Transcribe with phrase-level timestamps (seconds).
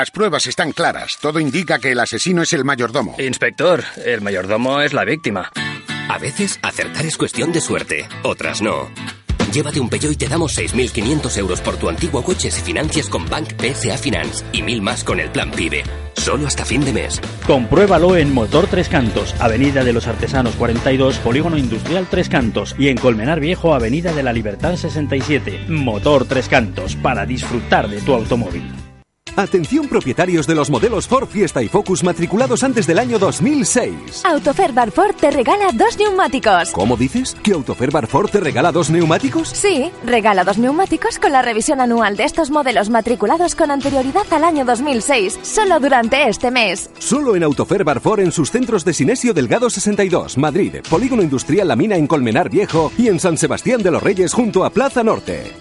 [0.00, 1.18] Las pruebas están claras.
[1.20, 3.16] Todo indica que el asesino es el mayordomo.
[3.18, 5.52] Inspector, el mayordomo es la víctima.
[6.08, 8.88] A veces acertar es cuestión de suerte, otras no.
[9.52, 13.28] Llévate un Peugeot y te damos 6.500 euros por tu antiguo coche si financias con
[13.28, 15.82] Bank PSA Finance y mil más con el plan PIBE.
[16.14, 17.20] Solo hasta fin de mes.
[17.46, 22.88] Compruébalo en Motor Tres Cantos, Avenida de los Artesanos 42, Polígono Industrial Tres Cantos y
[22.88, 25.66] en Colmenar Viejo, Avenida de la Libertad 67.
[25.68, 28.79] Motor Tres Cantos, para disfrutar de tu automóvil.
[29.36, 34.24] Atención propietarios de los modelos Ford Fiesta y Focus matriculados antes del año 2006.
[34.24, 36.70] Autofer Ford te regala dos neumáticos.
[36.70, 37.36] ¿Cómo dices?
[37.42, 39.48] ¿Que Autofer Ford te regala dos neumáticos?
[39.48, 44.44] Sí, regala dos neumáticos con la revisión anual de estos modelos matriculados con anterioridad al
[44.44, 46.90] año 2006, solo durante este mes.
[46.98, 51.76] Solo en Autofer Ford en sus centros de Sinesio Delgado 62, Madrid, Polígono Industrial La
[51.76, 55.52] Mina en Colmenar Viejo y en San Sebastián de los Reyes junto a Plaza Norte.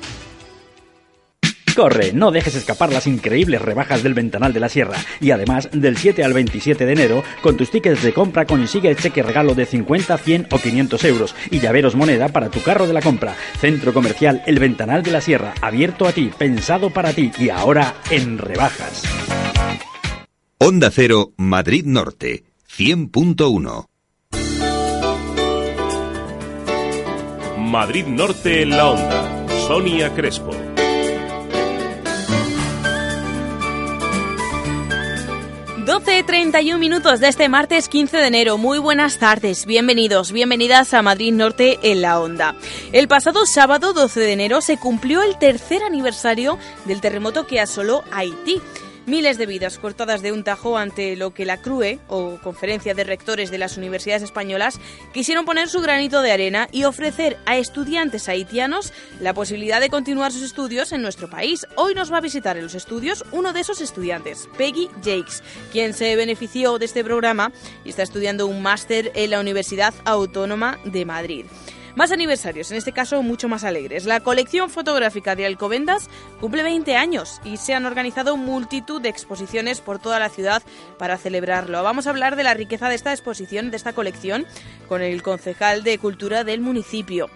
[1.80, 4.97] Corre, no dejes escapar las increíbles rebajas del Ventanal de la Sierra.
[5.22, 8.97] Y además, del 7 al 27 de enero, con tus tickets de compra consigue el
[8.97, 12.91] cheque regalo de 50, 100 o 500 euros y llaveros moneda para tu carro de
[12.91, 13.33] la compra.
[13.61, 17.95] Centro Comercial El Ventanal de la Sierra, abierto a ti, pensado para ti y ahora
[18.09, 19.03] en rebajas.
[20.57, 22.44] Onda Cero, Madrid Norte,
[22.77, 23.85] 100.1.
[27.57, 29.47] Madrid Norte en la onda.
[29.66, 30.69] Sonia Crespo.
[36.30, 38.59] 12.31 minutos de este martes 15 de enero.
[38.59, 42.53] Muy buenas tardes, bienvenidos, bienvenidas a Madrid Norte en la Onda.
[42.91, 48.03] El pasado sábado 12 de enero se cumplió el tercer aniversario del terremoto que asoló
[48.11, 48.61] Haití.
[49.09, 53.03] Miles de vidas cortadas de un tajo ante lo que la CRUE, o Conferencia de
[53.03, 54.79] Rectores de las Universidades Españolas,
[55.13, 60.31] quisieron poner su granito de arena y ofrecer a estudiantes haitianos la posibilidad de continuar
[60.31, 61.66] sus estudios en nuestro país.
[61.75, 65.41] Hoy nos va a visitar en los estudios uno de esos estudiantes, Peggy Jakes,
[65.72, 67.51] quien se benefició de este programa
[67.84, 71.45] y está estudiando un máster en la Universidad Autónoma de Madrid.
[71.95, 74.05] Más aniversarios, en este caso mucho más alegres.
[74.05, 79.81] La colección fotográfica de Alcobendas cumple 20 años y se han organizado multitud de exposiciones
[79.81, 80.61] por toda la ciudad
[80.97, 81.81] para celebrarlo.
[81.81, 84.45] Vamos a hablar de la riqueza de esta exposición, de esta colección,
[84.88, 87.29] con el concejal de Cultura del municipio.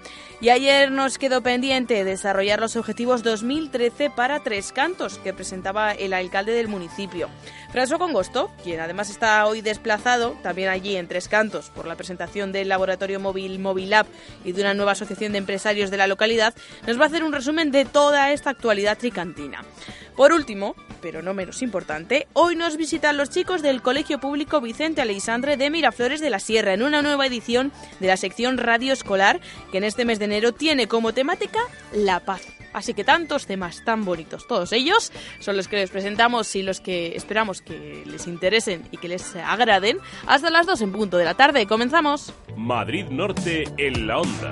[0.44, 6.12] Y ayer nos quedó pendiente desarrollar los objetivos 2013 para Tres Cantos que presentaba el
[6.12, 7.30] alcalde del municipio.
[7.74, 12.52] François Congosto, quien además está hoy desplazado, también allí en Tres Cantos, por la presentación
[12.52, 14.06] del laboratorio móvil Movilab
[14.44, 16.54] y de una nueva asociación de empresarios de la localidad,
[16.88, 19.64] nos va a hacer un resumen de toda esta actualidad tricantina.
[20.16, 25.02] Por último, pero no menos importante, hoy nos visitan los chicos del Colegio Público Vicente
[25.02, 29.42] Aleixandre de Miraflores de la Sierra en una nueva edición de la sección Radio Escolar
[29.72, 31.60] que en este mes de enero tiene como temática
[31.94, 32.44] la paz.
[32.74, 36.80] Así que tantos temas tan bonitos, todos ellos son los que les presentamos y los
[36.80, 41.26] que esperamos que les interesen y que les agraden hasta las 2 en punto de
[41.26, 41.68] la tarde.
[41.68, 42.34] Comenzamos.
[42.56, 44.50] Madrid Norte en la onda.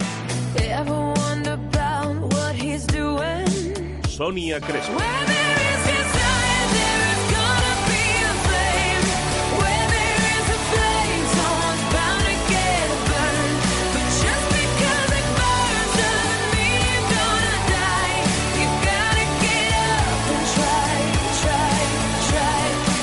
[4.22, 5.00] Sonia Crespo.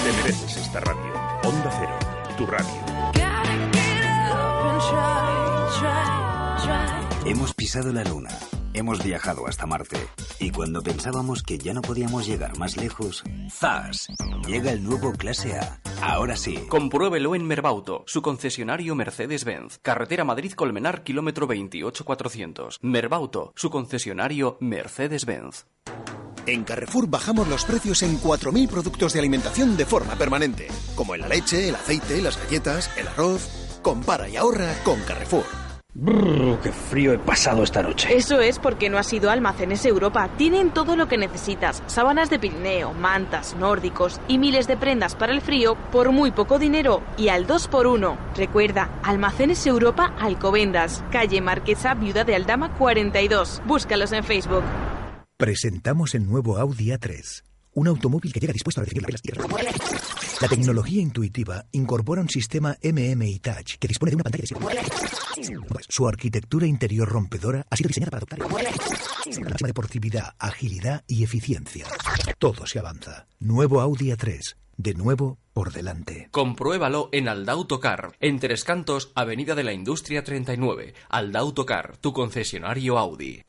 [0.05, 1.03] Te mereces esta radio.
[1.43, 1.99] Onda Cero,
[2.37, 2.71] tu radio.
[7.25, 8.31] Hemos pisado la luna,
[8.79, 9.99] hemos viajado hasta Marte
[10.39, 14.09] y cuando pensábamos que ya no podíamos llegar más lejos, ¡zas!
[14.47, 15.81] Llega el nuevo Clase A.
[16.01, 16.57] Ahora sí.
[16.69, 19.79] Compruébelo en Merbauto, su concesionario Mercedes-Benz.
[19.83, 22.79] Carretera Madrid-Colmenar, kilómetro 28400.
[22.83, 25.67] Merbauto, su concesionario Mercedes-Benz.
[26.47, 31.21] En Carrefour bajamos los precios en 4.000 productos de alimentación de forma permanente, como en
[31.23, 33.81] la leche, el aceite, las galletas, el arroz.
[33.83, 35.68] Compara y ahorra con Carrefour.
[36.01, 38.17] Brrr, qué frío he pasado esta noche.
[38.17, 40.31] Eso es porque no has ido a Almacenes Europa.
[40.39, 41.83] Tienen todo lo que necesitas.
[41.87, 46.61] Sábanas de Pirineo, mantas, nórdicos y miles de prendas para el frío por muy poco
[46.61, 48.17] dinero y al 2x1.
[48.37, 53.61] Recuerda, Almacenes Europa Alcobendas, calle Marquesa, Viuda de Aldama 42.
[53.67, 54.63] Búscalos en Facebook.
[55.37, 57.43] Presentamos el nuevo Audi A3.
[57.75, 59.49] Un automóvil que llega dispuesto a recibir las tierras.
[60.41, 65.57] La tecnología intuitiva incorpora un sistema MMI Touch que dispone de una pantalla de 7
[65.89, 71.87] Su arquitectura interior rompedora ha sido diseñada para adoptar la máxima deportividad, agilidad y eficiencia.
[72.39, 73.27] Todo se avanza.
[73.41, 74.55] Nuevo Audi A3.
[74.79, 76.29] De nuevo por delante.
[76.31, 80.95] Compruébalo en Aldautocar, en Tres Cantos, Avenida de la Industria 39.
[81.11, 83.43] Aldautocar, tu concesionario Audi.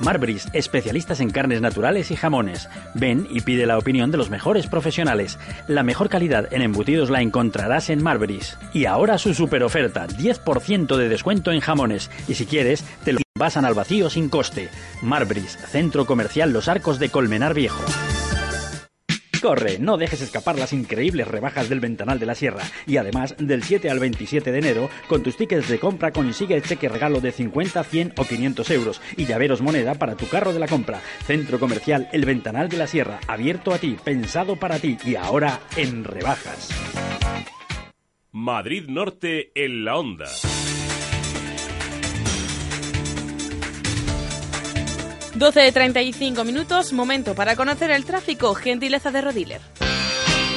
[0.00, 2.68] Marbris, especialistas en carnes naturales y jamones.
[2.94, 5.38] Ven y pide la opinión de los mejores profesionales.
[5.66, 8.56] La mejor calidad en embutidos la encontrarás en Marbris.
[8.72, 12.10] Y ahora su super oferta, 10% de descuento en jamones.
[12.28, 14.68] Y si quieres, te lo pasan al vacío sin coste.
[15.02, 17.82] Marbris, Centro Comercial Los Arcos de Colmenar Viejo.
[19.40, 22.62] Corre, no dejes escapar las increíbles rebajas del Ventanal de la Sierra.
[22.86, 26.62] Y además, del 7 al 27 de enero, con tus tickets de compra consigue el
[26.62, 30.60] cheque regalo de 50, 100 o 500 euros y llaveros moneda para tu carro de
[30.60, 31.00] la compra.
[31.26, 35.60] Centro Comercial El Ventanal de la Sierra, abierto a ti, pensado para ti y ahora
[35.76, 36.70] en rebajas.
[38.32, 40.26] Madrid Norte en la onda.
[45.36, 49.60] 12 de 35 minutos, momento para conocer el tráfico, gentileza de Rodiler.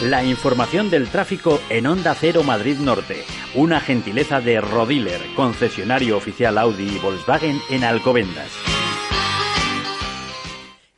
[0.04, 3.26] La información del tráfico en Onda Cero Madrid Norte.
[3.56, 8.79] Una gentileza de Rodiler, concesionario oficial Audi y Volkswagen en Alcobendas.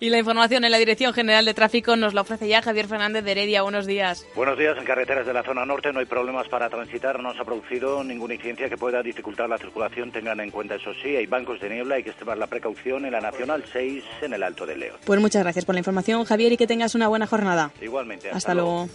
[0.03, 3.24] Y la información en la Dirección General de Tráfico nos la ofrece ya Javier Fernández
[3.24, 3.62] de Heredia.
[3.62, 4.25] Buenos días.
[4.36, 4.75] Buenos días.
[4.75, 7.21] En carreteras de la zona norte no hay problemas para transitar.
[7.21, 10.12] No se ha producido ninguna incidencia que pueda dificultar la circulación.
[10.12, 11.98] Tengan en cuenta, eso sí, hay bancos de niebla.
[11.98, 14.98] Hay que extremar la precaución en la Nacional 6 en el Alto del León.
[15.06, 17.71] Pues muchas gracias por la información, Javier, y que tengas una buena jornada.
[17.80, 18.30] Igualmente.
[18.30, 18.89] Hasta, hasta luego.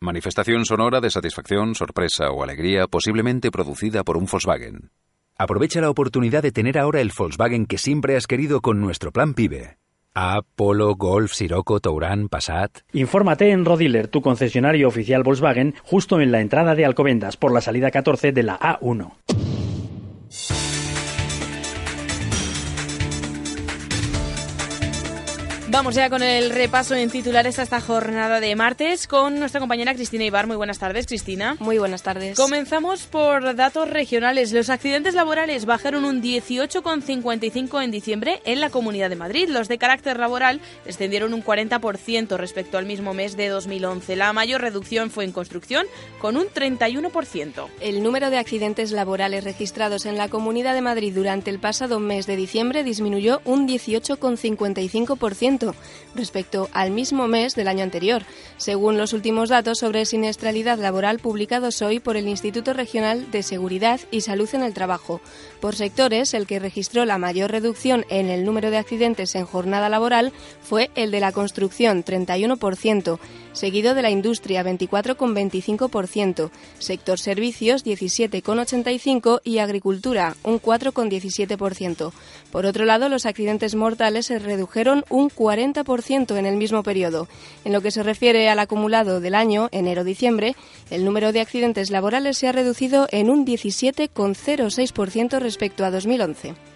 [0.00, 4.90] Manifestación sonora de satisfacción, sorpresa o alegría posiblemente producida por un Volkswagen.
[5.40, 9.34] Aprovecha la oportunidad de tener ahora el Volkswagen que siempre has querido con nuestro plan
[9.34, 9.78] PIBE.
[10.12, 12.80] A, Polo, Golf, Sirocco, Touran, Passat.
[12.92, 17.60] Infórmate en Rodiler, tu concesionario oficial Volkswagen, justo en la entrada de Alcobendas, por la
[17.60, 19.12] salida 14 de la A1.
[25.78, 29.94] Vamos ya con el repaso en titulares a esta jornada de martes con nuestra compañera
[29.94, 30.48] Cristina Ibar.
[30.48, 31.56] Muy buenas tardes, Cristina.
[31.60, 32.36] Muy buenas tardes.
[32.36, 34.50] Comenzamos por datos regionales.
[34.50, 39.48] Los accidentes laborales bajaron un 18,55 en diciembre en la Comunidad de Madrid.
[39.48, 44.16] Los de carácter laboral descendieron un 40% respecto al mismo mes de 2011.
[44.16, 45.86] La mayor reducción fue en construcción,
[46.20, 47.68] con un 31%.
[47.80, 52.26] El número de accidentes laborales registrados en la Comunidad de Madrid durante el pasado mes
[52.26, 55.67] de diciembre disminuyó un 18,55%
[56.14, 58.22] respecto al mismo mes del año anterior,
[58.56, 64.00] según los últimos datos sobre siniestralidad laboral publicados hoy por el Instituto Regional de Seguridad
[64.10, 65.20] y Salud en el Trabajo.
[65.60, 69.88] Por sectores, el que registró la mayor reducción en el número de accidentes en jornada
[69.88, 70.32] laboral
[70.62, 73.18] fue el de la construcción, 31%,
[73.52, 82.12] seguido de la industria, 24,25%, sector servicios, 17,85% y agricultura, un 4,17%.
[82.50, 87.28] Por otro lado, los accidentes mortales se redujeron un 40% en el mismo periodo.
[87.64, 90.54] En lo que se refiere al acumulado del año, enero-diciembre,
[90.90, 96.67] el número de accidentes laborales se ha reducido en un 17,06% respecto a 2011.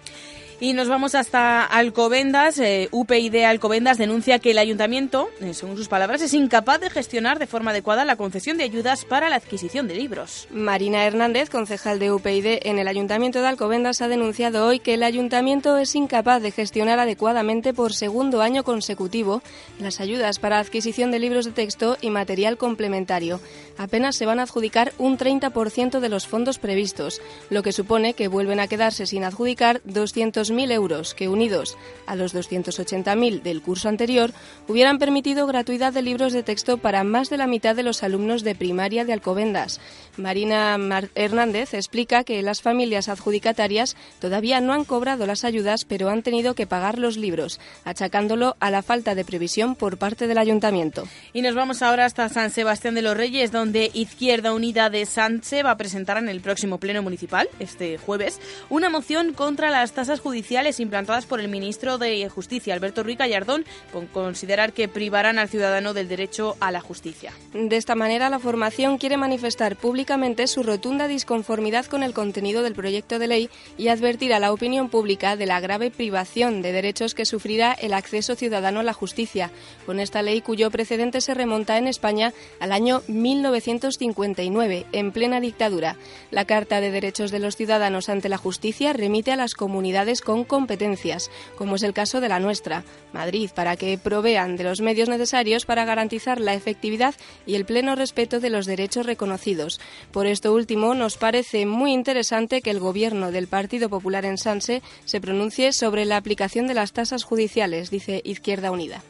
[0.63, 2.57] Y nos vamos hasta Alcobendas.
[2.57, 7.37] Eh, UPyD Alcobendas denuncia que el ayuntamiento, eh, según sus palabras, es incapaz de gestionar
[7.37, 10.47] de forma adecuada la concesión de ayudas para la adquisición de libros.
[10.51, 15.03] Marina Hernández, concejal de UPyD en el ayuntamiento de Alcobendas, ha denunciado hoy que el
[15.03, 19.41] ayuntamiento es incapaz de gestionar adecuadamente por segundo año consecutivo
[19.79, 23.41] las ayudas para adquisición de libros de texto y material complementario.
[23.77, 28.29] Apenas se van a adjudicar un 30% de los fondos previstos, lo que supone que
[28.29, 33.89] vuelven a quedarse sin adjudicar 200 mil euros que, unidos a los 280.000 del curso
[33.89, 34.31] anterior,
[34.67, 38.43] hubieran permitido gratuidad de libros de texto para más de la mitad de los alumnos
[38.43, 39.79] de primaria de Alcobendas.
[40.17, 40.77] Marina
[41.15, 46.53] Hernández explica que las familias adjudicatarias todavía no han cobrado las ayudas, pero han tenido
[46.53, 51.07] que pagar los libros, achacándolo a la falta de previsión por parte del ayuntamiento.
[51.33, 55.65] Y nos vamos ahora hasta San Sebastián de los Reyes, donde Izquierda Unida de Sánchez
[55.65, 60.19] va a presentar en el próximo Pleno Municipal, este jueves, una moción contra las tasas
[60.19, 60.42] judiciales
[60.79, 65.93] implantadas por el ministro de Justicia, Alberto Ruiz Gallardón, por considerar que privarán al ciudadano
[65.93, 67.33] del derecho a la justicia.
[67.53, 72.75] De esta manera, la formación quiere manifestar públicamente su rotunda disconformidad con el contenido del
[72.75, 77.15] proyecto de ley y advertir a la opinión pública de la grave privación de derechos
[77.15, 79.51] que sufrirá el acceso ciudadano a la justicia,
[79.85, 85.95] con esta ley cuyo precedente se remonta en España al año 1959, en plena dictadura.
[86.31, 90.43] La Carta de Derechos de los Ciudadanos ante la Justicia remite a las comunidades con
[90.43, 95.09] competencias, como es el caso de la nuestra, Madrid, para que provean de los medios
[95.09, 97.15] necesarios para garantizar la efectividad
[97.45, 99.79] y el pleno respeto de los derechos reconocidos.
[100.11, 104.81] Por esto último, nos parece muy interesante que el Gobierno del Partido Popular en Sanse
[105.05, 109.03] se pronuncie sobre la aplicación de las tasas judiciales, dice Izquierda Unida.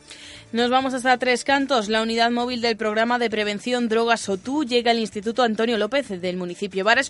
[0.54, 1.90] Nos vamos hasta Tres Cantos.
[1.90, 6.38] La unidad móvil del programa de prevención drogas OTU llega al Instituto Antonio López del
[6.38, 6.84] municipio.
[6.84, 7.10] Varias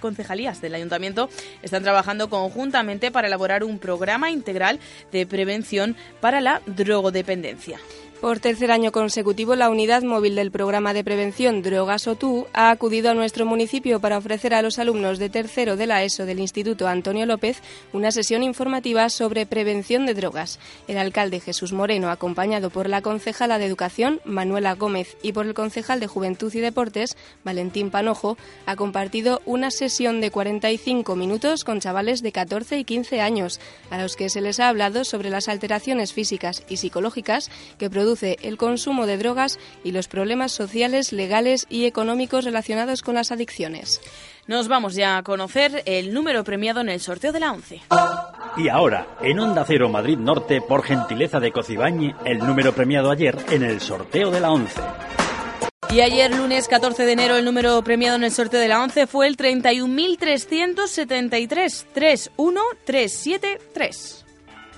[0.00, 1.28] concejalías del ayuntamiento
[1.60, 4.80] están trabajando conjuntamente para elaborar un programa integral
[5.12, 7.78] de prevención para la drogodependencia.
[8.20, 13.12] Por tercer año consecutivo, la unidad móvil del programa de prevención Drogas OTU ha acudido
[13.12, 16.88] a nuestro municipio para ofrecer a los alumnos de tercero de la ESO del Instituto
[16.88, 20.58] Antonio López una sesión informativa sobre prevención de drogas.
[20.88, 25.54] El alcalde Jesús Moreno, acompañado por la concejala de Educación, Manuela Gómez, y por el
[25.54, 31.78] concejal de Juventud y Deportes, Valentín Panojo, ha compartido una sesión de 45 minutos con
[31.78, 33.60] chavales de 14 y 15 años,
[33.90, 37.48] a los que se les ha hablado sobre las alteraciones físicas y psicológicas
[37.78, 38.07] que producen
[38.42, 44.00] el consumo de drogas y los problemas sociales, legales y económicos relacionados con las adicciones.
[44.46, 47.82] Nos vamos ya a conocer el número premiado en el sorteo de la 11.
[48.56, 53.36] Y ahora, en Onda Cero Madrid Norte, por gentileza de Cocibañi, el número premiado ayer
[53.50, 54.80] en el sorteo de la 11.
[55.90, 59.06] Y ayer, lunes 14 de enero, el número premiado en el sorteo de la 11
[59.06, 64.27] fue el 31.373 31373.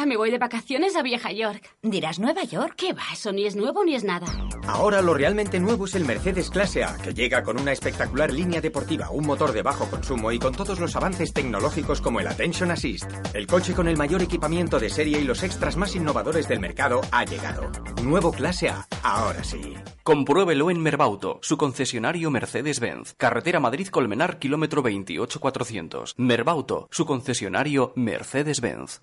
[0.00, 1.62] Tía, me voy de vacaciones a Vieja York.
[1.82, 2.74] ¿Dirás Nueva York?
[2.76, 3.02] ¿Qué va?
[3.12, 4.26] Eso ni es nuevo ni es nada.
[4.66, 8.60] Ahora lo realmente nuevo es el Mercedes Clase A, que llega con una espectacular línea
[8.60, 12.70] deportiva, un motor de bajo consumo y con todos los avances tecnológicos como el Attention
[12.70, 13.10] Assist.
[13.34, 17.00] El coche con el mayor equipamiento de serie y los extras más innovadores del mercado
[17.10, 17.70] ha llegado.
[18.02, 19.74] Nuevo Clase A, ahora sí.
[20.02, 23.14] Compruébelo en Merbauto, su concesionario Mercedes-Benz.
[23.16, 26.14] Carretera Madrid-Colmenar, kilómetro 28400.
[26.16, 29.02] Merbauto, su concesionario Mercedes-Benz.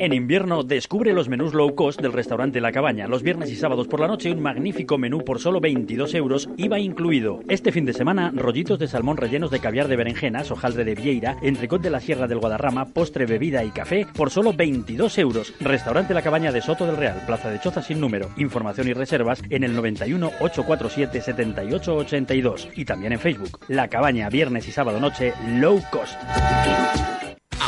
[0.00, 3.08] En invierno, descubre los menús low cost del restaurante La Cabaña.
[3.08, 6.78] Los viernes y sábados por la noche, un magnífico menú por solo 22 euros, IVA
[6.78, 7.40] incluido.
[7.48, 11.36] Este fin de semana, rollitos de salmón rellenos de caviar de berenjenas, hojaldre de vieira,
[11.42, 15.52] entrecot de la Sierra del Guadarrama, postre, bebida y café por solo 22 euros.
[15.60, 18.30] Restaurante La Cabaña de Soto del Real, Plaza de Choza sin número.
[18.36, 23.58] Información y reservas en el 91 847 7882 y también en Facebook.
[23.66, 26.16] La Cabaña, viernes y sábado noche, low cost.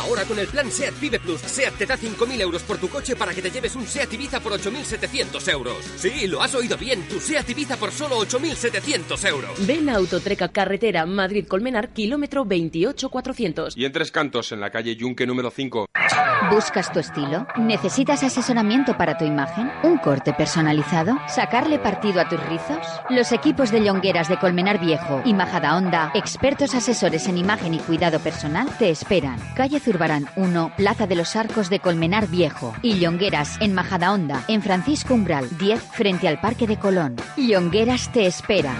[0.01, 3.15] Ahora con el plan SEAT Vive Plus, SEAT te da 5.000 euros por tu coche
[3.15, 5.77] para que te lleves un SEAT Ibiza por 8.700 euros.
[5.95, 9.67] Sí, lo has oído bien, tu SEAT Ibiza por solo 8.700 euros.
[9.67, 13.77] Ven a Autotreca Carretera Madrid-Colmenar, kilómetro 28400.
[13.77, 15.85] Y en Tres Cantos, en la calle Yunque número 5.
[16.49, 17.45] ¿Buscas tu estilo?
[17.57, 19.71] ¿Necesitas asesoramiento para tu imagen?
[19.83, 21.15] ¿Un corte personalizado?
[21.27, 22.85] ¿Sacarle partido a tus rizos?
[23.09, 28.19] Los equipos de Llongueras de Colmenar Viejo y Majadahonda, expertos asesores en imagen y cuidado
[28.19, 29.39] personal, te esperan.
[29.55, 32.73] Calle Zurbarán 1, Plaza de los Arcos de Colmenar Viejo.
[32.81, 37.17] Y Llongueras, en Majadahonda, en Francisco Umbral 10, frente al Parque de Colón.
[37.35, 38.73] Llongueras te espera.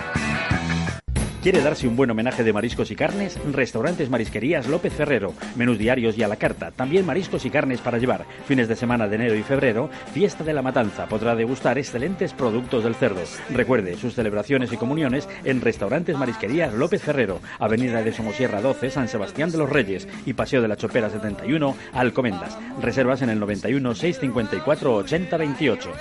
[1.42, 3.40] ¿Quiere darse un buen homenaje de mariscos y carnes?
[3.52, 5.34] Restaurantes Marisquerías López Ferrero.
[5.56, 6.70] Menús diarios y a la carta.
[6.70, 8.28] También mariscos y carnes para llevar.
[8.46, 11.08] Fines de semana de enero y febrero, fiesta de la matanza.
[11.08, 13.22] Podrá degustar excelentes productos del cerdo.
[13.50, 17.40] Recuerde sus celebraciones y comuniones en Restaurantes Marisquerías López Ferrero.
[17.58, 20.08] Avenida de Somosierra 12, San Sebastián de los Reyes.
[20.28, 22.56] Y Paseo de la Chopera 71, Alcomendas.
[22.80, 25.92] Reservas en el 91 654 8028.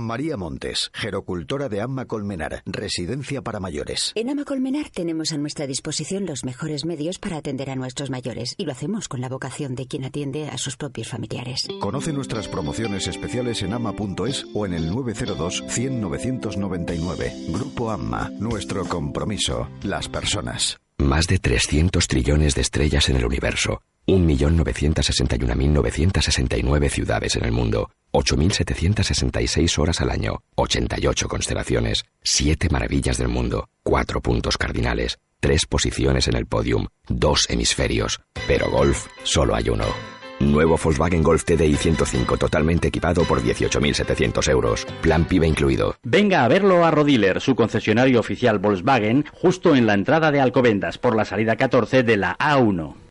[0.00, 4.12] María Montes, gerocultora de Amma Colmenar, residencia para mayores.
[4.14, 8.54] En Ama Colmenar tenemos a nuestra disposición los mejores medios para atender a nuestros mayores
[8.56, 11.68] y lo hacemos con la vocación de quien atiende a sus propios familiares.
[11.80, 17.32] Conoce nuestras promociones especiales en ama.es o en el 902 100 999.
[17.48, 20.78] Grupo Amma, nuestro compromiso, las personas.
[20.98, 23.82] Más de 300 trillones de estrellas en el universo.
[24.06, 27.90] 1.961.969 ciudades en el mundo.
[28.12, 36.28] 8.766 horas al año, 88 constelaciones, 7 maravillas del mundo, 4 puntos cardinales, tres posiciones
[36.28, 39.84] en el podium, dos hemisferios, pero golf solo hay uno.
[40.40, 44.86] Nuevo Volkswagen Golf TDI 105 totalmente equipado por 18.700 euros.
[45.00, 45.96] Plan PIBE incluido.
[46.02, 50.98] Venga a verlo a Rodiler, su concesionario oficial Volkswagen, justo en la entrada de Alcobendas,
[50.98, 53.05] por la salida 14 de la A1.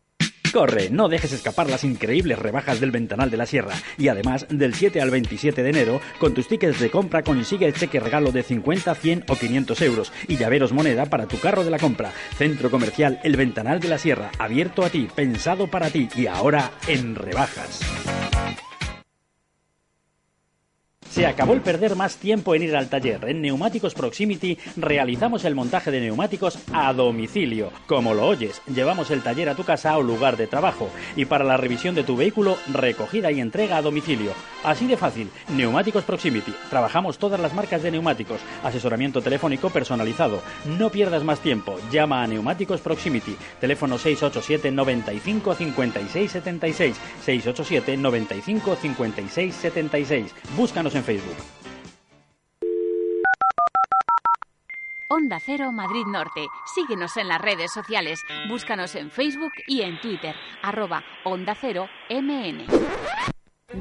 [0.55, 3.74] Corre, no dejes escapar las increíbles rebajas del Ventanal de la Sierra.
[3.97, 7.74] Y además, del 7 al 27 de enero, con tus tickets de compra consigue el
[7.74, 11.71] cheque regalo de 50, 100 o 500 euros y llaveros moneda para tu carro de
[11.71, 12.13] la compra.
[12.38, 16.71] Centro Comercial El Ventanal de la Sierra, abierto a ti, pensado para ti y ahora
[16.88, 17.81] en rebajas.
[21.15, 23.24] Se acabó el perder más tiempo en ir al taller.
[23.29, 27.72] En Neumáticos Proximity realizamos el montaje de neumáticos a domicilio.
[27.88, 30.89] Como lo oyes, llevamos el taller a tu casa o lugar de trabajo.
[31.15, 34.34] Y para la revisión de tu vehículo, recogida y entrega a domicilio.
[34.65, 35.29] Así de fácil.
[35.55, 36.53] Neumáticos Proximity.
[36.69, 38.41] Trabajamos todas las marcas de neumáticos.
[38.62, 40.41] Asesoramiento telefónico personalizado.
[40.77, 41.77] No pierdas más tiempo.
[41.93, 43.38] Llama a Neumáticos Proximity.
[43.62, 46.95] Teléfono 687 95 56 76.
[47.24, 50.36] 687 95 56 76.
[50.57, 51.38] Búscanos en Facebook.
[55.07, 56.47] Onda Cero Madrid Norte.
[56.74, 58.19] Síguenos en las redes sociales.
[58.50, 60.35] Búscanos en Facebook y en Twitter.
[60.63, 62.65] Arroba Onda Cero MN.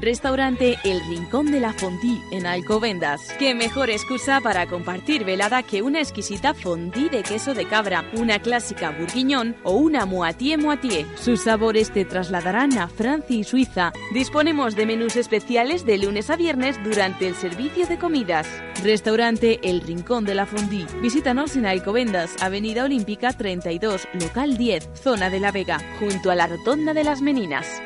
[0.01, 3.21] Restaurante El Rincón de la Fondue en Alcobendas.
[3.39, 8.39] Qué mejor excusa para compartir velada que una exquisita fondue de queso de cabra, una
[8.39, 11.05] clásica bourguignon o una moitié moitié.
[11.15, 13.93] Sus sabores te trasladarán a Francia y Suiza.
[14.13, 18.47] Disponemos de menús especiales de lunes a viernes durante el servicio de comidas.
[18.83, 20.85] Restaurante El Rincón de la Fondue.
[21.01, 26.47] Visítanos en Alcobendas, Avenida Olímpica 32, local 10, zona de La Vega, junto a la
[26.47, 27.81] Rotonda de las Meninas.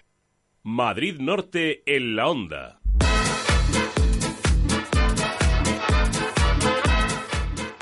[0.72, 2.80] Madrid Norte en la onda.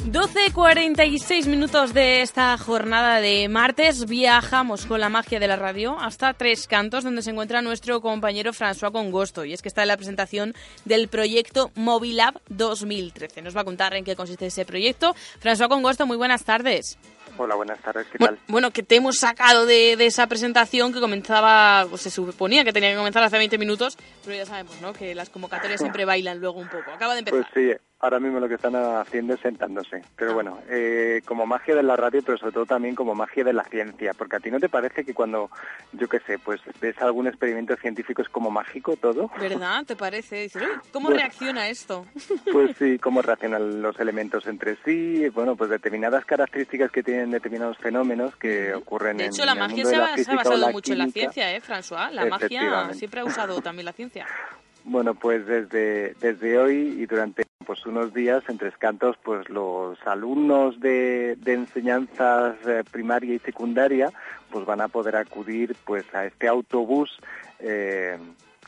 [0.06, 4.06] 12.46 minutos de esta jornada de martes.
[4.06, 8.54] Viajamos con la magia de la radio hasta Tres Cantos, donde se encuentra nuestro compañero
[8.54, 9.44] François Congosto.
[9.44, 13.42] Y es que está en la presentación del proyecto Mobilab 2013.
[13.42, 15.14] Nos va a contar en qué consiste ese proyecto.
[15.44, 16.98] François Congosto, muy buenas tardes.
[17.38, 18.44] Hola, buenas tardes, ¿qué Bueno, tal?
[18.48, 22.74] bueno, que te hemos sacado de, de esa presentación que comenzaba, pues se suponía que
[22.74, 24.94] tenía que comenzar hace 20 minutos, pero ya sabemos, ¿no?
[24.94, 26.92] Que las convocatorias siempre bailan luego un poco.
[26.92, 27.48] Acaba de empezar.
[27.54, 30.02] Pues sí, ahora mismo lo que están haciendo es sentándose.
[30.16, 33.54] Pero bueno, eh, como magia de la radio, pero sobre todo también como magia de
[33.54, 35.50] la ciencia, porque a ti no te parece que cuando,
[35.94, 39.30] yo qué sé, pues ves algún experimento científico es como mágico todo.
[39.40, 39.84] ¿Verdad?
[39.86, 40.42] ¿Te parece?
[40.44, 41.20] Dices, "Uy, ¿cómo Bueno.
[41.20, 42.06] reacciona esto?
[42.52, 47.78] Pues sí, cómo reaccionan los elementos entre sí, bueno, pues determinadas características que tienen determinados
[47.78, 50.36] fenómenos que ocurren De en, hecho, el magia mundo se de ha, la se ha
[50.36, 52.12] basado mucho en la ciencia, ¿eh, François?
[52.12, 54.26] La magia siempre ha usado también la ciencia.
[54.90, 60.00] Bueno, pues desde, desde hoy y durante pues unos días en Tres Cantos, pues los
[60.08, 64.14] alumnos de, de enseñanzas eh, primaria y secundaria
[64.50, 67.20] pues van a poder acudir pues a este autobús
[67.60, 68.18] eh,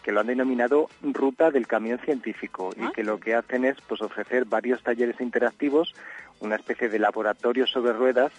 [0.04, 4.02] que lo han denominado Ruta del Camión Científico y que lo que hacen es pues
[4.02, 5.96] ofrecer varios talleres interactivos,
[6.42, 8.34] una especie de laboratorio sobre ruedas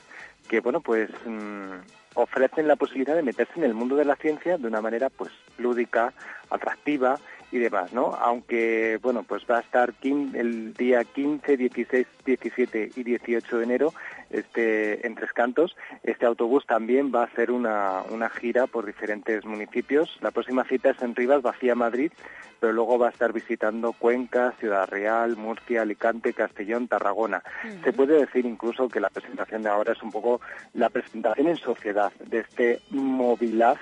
[0.51, 1.77] que bueno pues mm,
[2.15, 5.31] ofrecen la posibilidad de meterse en el mundo de la ciencia de una manera pues
[5.57, 6.13] lúdica,
[6.51, 7.19] atractiva
[7.53, 8.15] y demás, ¿no?
[8.15, 13.93] Aunque, bueno, pues va a estar el día 15, 16, 17 y 18 de enero
[14.31, 15.77] este, en Tres Cantos.
[16.03, 20.17] Este autobús también va a hacer una, una gira por diferentes municipios.
[20.21, 22.13] La próxima cita es en Rivas, Vacía, Madrid,
[22.61, 27.43] pero luego va a estar visitando Cuenca, Ciudad Real, Murcia, Alicante, Castellón, Tarragona.
[27.83, 30.41] Se puede decir incluso que la presentación de ahora es un poco
[30.75, 33.79] la presentación en sociedad de este Movilaz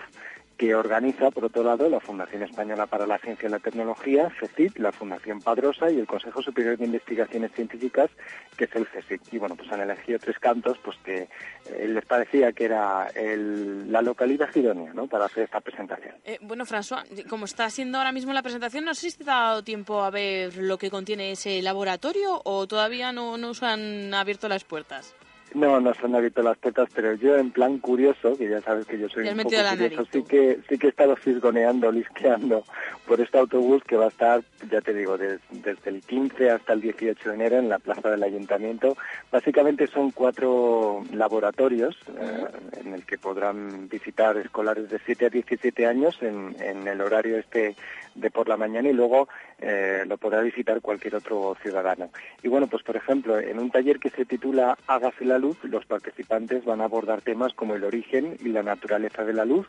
[0.58, 4.76] que organiza, por otro lado, la Fundación Española para la Ciencia y la Tecnología, CECIT,
[4.78, 8.10] la Fundación Padrosa y el Consejo Superior de Investigaciones Científicas,
[8.56, 9.32] que es el CSIC.
[9.34, 11.28] Y bueno, pues han elegido tres cantos, pues que
[11.70, 16.16] eh, les parecía que era el- la localidad idónea, ¿no?, para hacer esta presentación.
[16.24, 19.34] Eh, bueno, François, como está siendo ahora mismo la presentación, no sé si te ha
[19.50, 24.12] dado tiempo a ver lo que contiene ese laboratorio o todavía no, no os han
[24.12, 25.14] abierto las puertas.
[25.54, 28.98] No, nos han abierto las puertas, pero yo en plan curioso, que ya sabes que
[28.98, 32.64] yo soy un poco curioso, nariz, sí que, sí que he estado fisgoneando, lisqueando
[33.06, 36.74] por este autobús que va a estar, ya te digo, des- desde el 15 hasta
[36.74, 38.96] el 18 de enero en la plaza del Ayuntamiento.
[39.32, 42.44] Básicamente son cuatro laboratorios eh,
[42.84, 47.38] en el que podrán visitar escolares de 7 a 17 años en, en el horario
[47.38, 47.74] este
[48.20, 49.28] de por la mañana y luego
[49.58, 52.10] eh, lo podrá visitar cualquier otro ciudadano.
[52.42, 55.86] Y bueno, pues por ejemplo, en un taller que se titula Hágase la luz, los
[55.86, 59.66] participantes van a abordar temas como el origen y la naturaleza de la luz.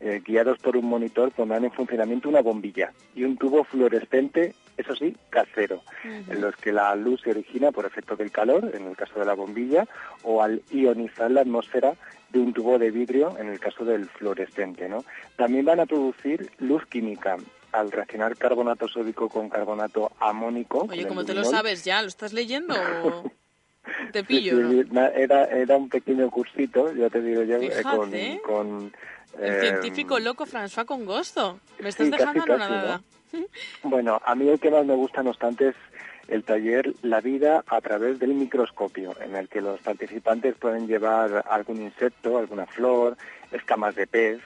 [0.00, 4.94] Eh, guiados por un monitor pondrán en funcionamiento una bombilla y un tubo fluorescente eso
[4.94, 8.96] sí, casero, en los que la luz se origina por efecto del calor, en el
[8.96, 9.86] caso de la bombilla,
[10.22, 11.94] o al ionizar la atmósfera
[12.30, 14.88] de un tubo de vidrio, en el caso del fluorescente.
[14.88, 15.04] ¿no?
[15.36, 17.36] También van a producir luz química,
[17.72, 20.86] al reaccionar carbonato sódico con carbonato amónico.
[20.90, 23.30] Oye, como te lo sabes ya, ¿lo estás leyendo o
[24.12, 24.56] te pillo?
[24.56, 25.00] sí, no?
[25.00, 28.10] na- era, era un pequeño cursito, ya te digo yo, eh, con...
[28.10, 28.40] Fíjate.
[28.42, 28.92] con
[29.40, 31.60] El eh, científico loco François Congosto.
[31.80, 33.02] Me estás sí, casi, dejando anonadada.
[33.82, 35.76] Bueno, a mí el que más me gusta, no obstante, es
[36.28, 41.44] el taller La vida a través del microscopio, en el que los participantes pueden llevar
[41.48, 43.16] algún insecto, alguna flor,
[43.52, 44.40] escamas de pez,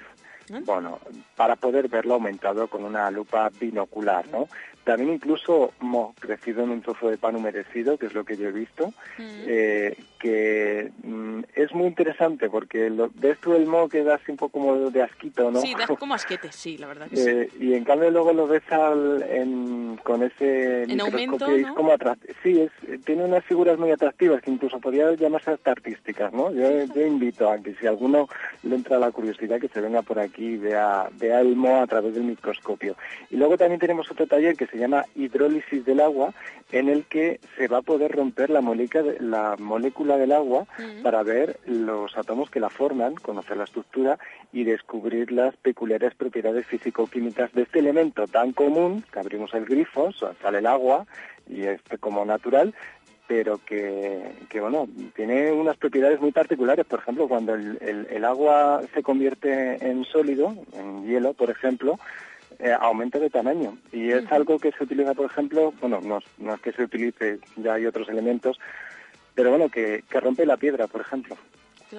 [0.60, 0.98] bueno,
[1.36, 4.48] para poder verlo aumentado con una lupa binocular, ¿no?
[4.84, 8.48] También incluso mo crecido en un trozo de pan humedecido, que es lo que yo
[8.48, 14.02] he visto, eh, que mm, es muy interesante porque lo, ves tú el mo que
[14.02, 15.60] da así un poco como de asquito, ¿no?
[15.60, 17.28] Sí, das como asquetes, sí, la verdad que sí.
[17.28, 21.62] Eh, y en cambio luego lo ves al, en, con ese En aumento, microscopio y
[21.62, 25.70] es como atrac- sí es, tiene unas figuras muy atractivas que incluso podría llamarse hasta
[25.70, 28.28] artísticas no yo, yo invito a que si alguno
[28.62, 31.86] le entra la curiosidad que se venga por aquí y vea vea el mo a
[31.86, 32.96] través del microscopio.
[33.30, 36.32] Y luego también tenemos otro taller que se llama hidrólisis del agua
[36.72, 40.66] en el que se va a poder romper la molécula la molécula del agua
[41.02, 44.18] para ver los átomos que la forman conocer la estructura
[44.52, 50.10] y descubrir las peculiares propiedades físico-químicas de este elemento tan común que abrimos el grifo,
[50.40, 51.06] sale el agua
[51.48, 52.74] y es como natural,
[53.28, 56.84] pero que, que, bueno, tiene unas propiedades muy particulares.
[56.86, 61.98] Por ejemplo, cuando el, el- el agua se convierte en sólido, en hielo, por ejemplo,
[62.58, 63.76] eh, aumenta de tamaño.
[63.92, 66.82] Y es algo que se utiliza, por ejemplo, bueno, no, es- no es que se
[66.84, 68.58] utilice, ya hay otros elementos,
[69.34, 71.36] pero bueno, que, que rompe la piedra, por ejemplo,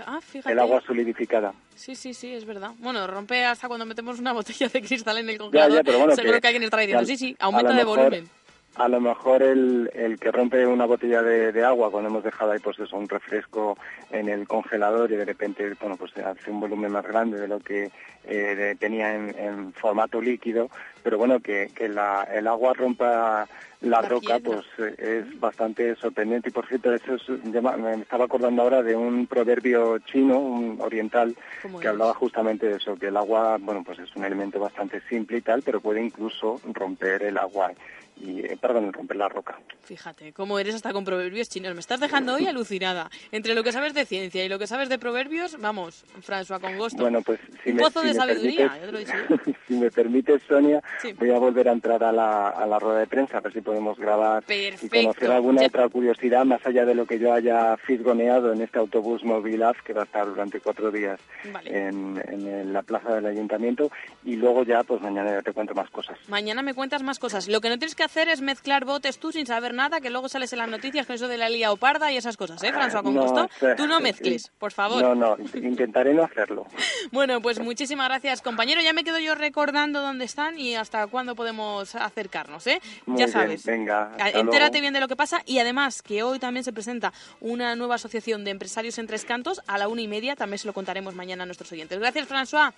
[0.08, 1.54] Ah, el agua solidificada.
[1.76, 2.72] Sí, sí, sí, es verdad.
[2.80, 5.76] Bueno, rompe hasta cuando metemos una botella de cristal en el congelador.
[5.78, 8.30] ya, pero bueno, Seguro que, que- alguien está diciendo, sí, sí, aumenta de mejor- volumen.
[8.76, 12.52] A lo mejor el, el que rompe una botella de, de agua cuando hemos dejado
[12.52, 13.78] ahí pues eso, un refresco
[14.10, 17.60] en el congelador y de repente bueno pues hace un volumen más grande de lo
[17.60, 17.92] que
[18.26, 20.70] eh, tenía en, formato líquido,
[21.04, 23.48] pero bueno que, que el agua rompa
[23.84, 28.62] la, roca pues eh, es bastante sorprendente y por cierto eso es, me estaba acordando
[28.64, 31.92] ahora de un proverbio chino, un oriental ¿Cómo que es?
[31.92, 35.42] hablaba justamente de eso, que el agua, bueno, pues es un elemento bastante simple y
[35.42, 37.72] tal, pero puede incluso romper el agua
[38.16, 39.58] y, eh, perdón, romper la roca.
[39.86, 41.74] Fíjate, cómo eres hasta con proverbios chinos.
[41.74, 43.10] Me estás dejando hoy alucinada.
[43.32, 47.02] Entre lo que sabes de ciencia y lo que sabes de proverbios, vamos, François Congosto.
[47.02, 49.02] Bueno, pues si Un me, pozo si de me sabiduría, permites- ya te lo he
[49.02, 51.14] dicho si me permites, Sonia, Sí.
[51.14, 53.62] voy a volver a entrar a la, a la rueda de prensa, a ver si
[53.74, 54.98] podemos grabar y Perfecto.
[55.02, 58.78] conocer alguna Ya- otra curiosidad más allá de lo que yo haya fisgoneado en este
[58.78, 61.20] autobús Movilaz que va a estar durante cuatro días
[61.66, 63.92] en, la plaza del ayuntamiento
[64.24, 66.18] y luego ya, pues mañana ya te cuento más cosas.
[66.28, 67.48] Mañana me cuentas más cosas.
[67.48, 70.30] Lo que no tienes que hacer es mezclar botes tú sin saber nada, que luego
[70.30, 72.72] sales en las noticias con eso de la lía o parda y esas cosas, ¿eh,
[72.72, 73.50] François Congosto?
[73.60, 73.76] sé.
[73.76, 75.02] Tú no mezcles, por favor.
[75.02, 76.66] No, no, intentaré no hacerlo.
[77.12, 78.82] Bueno, pues muchísimas gracias, compañero.
[78.82, 82.82] Ya me quedo yo recordando dónde están y hasta cuándo podemos acercarnos, ¿eh?
[83.06, 84.82] Muy ya bien, venga, Entérate luego.
[84.82, 88.44] bien de lo que pasa y además que hoy también se presenta una nueva asociación
[88.44, 90.36] de empresarios en Tres Cantos a la una y media.
[90.36, 92.00] También se lo contaremos mañana a nuestros oyentes.
[92.00, 92.74] Gracias, François.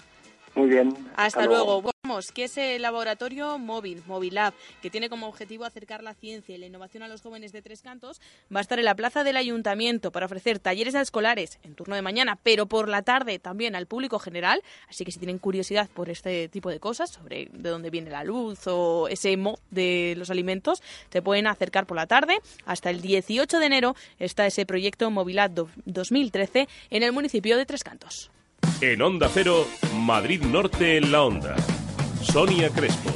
[0.56, 0.96] Muy bien.
[1.16, 1.84] Hasta, luego.
[2.04, 6.60] Vamos, que es el laboratorio móvil, Movilab, que tiene como objetivo acercar la ciencia y
[6.60, 8.22] la innovación a los jóvenes de Tres Cantos,
[8.56, 11.96] va a estar en la plaza del ayuntamiento para ofrecer talleres a escolares en turno
[11.96, 14.62] de mañana, pero por la tarde también al público general.
[14.88, 18.24] Así que si tienen curiosidad por este tipo de cosas, sobre de dónde viene la
[18.24, 22.38] luz o ese mo de los alimentos, se pueden acercar por la tarde.
[22.66, 27.66] Hasta el 18 de enero está ese proyecto Movilab do- 2013 en el municipio de
[27.66, 28.30] Tres Cantos.
[28.82, 31.56] En Onda Cero, Madrid Norte en la Onda.
[32.22, 33.10] Sonia Crespo.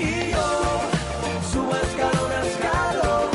[1.52, 3.30] Subo escalón a escalón,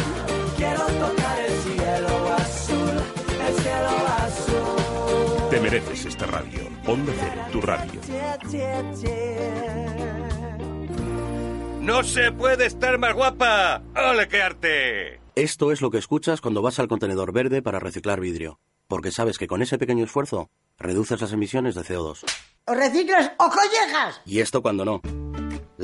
[0.56, 3.02] quiero tocar el cielo azul,
[3.46, 5.50] el cielo azul.
[5.50, 6.60] Te mereces esta radio.
[6.86, 8.00] Onda Cero, tu radio.
[11.80, 13.82] ¡No se puede estar más guapa!
[13.94, 15.20] ¡Ole, qué arte!
[15.34, 18.58] Esto es lo que escuchas cuando vas al contenedor verde para reciclar vidrio,
[18.88, 22.24] porque sabes que con ese pequeño esfuerzo reduces las emisiones de CO2.
[22.66, 24.20] ¿O reciclas o collejas?
[24.24, 25.00] Y esto cuando no.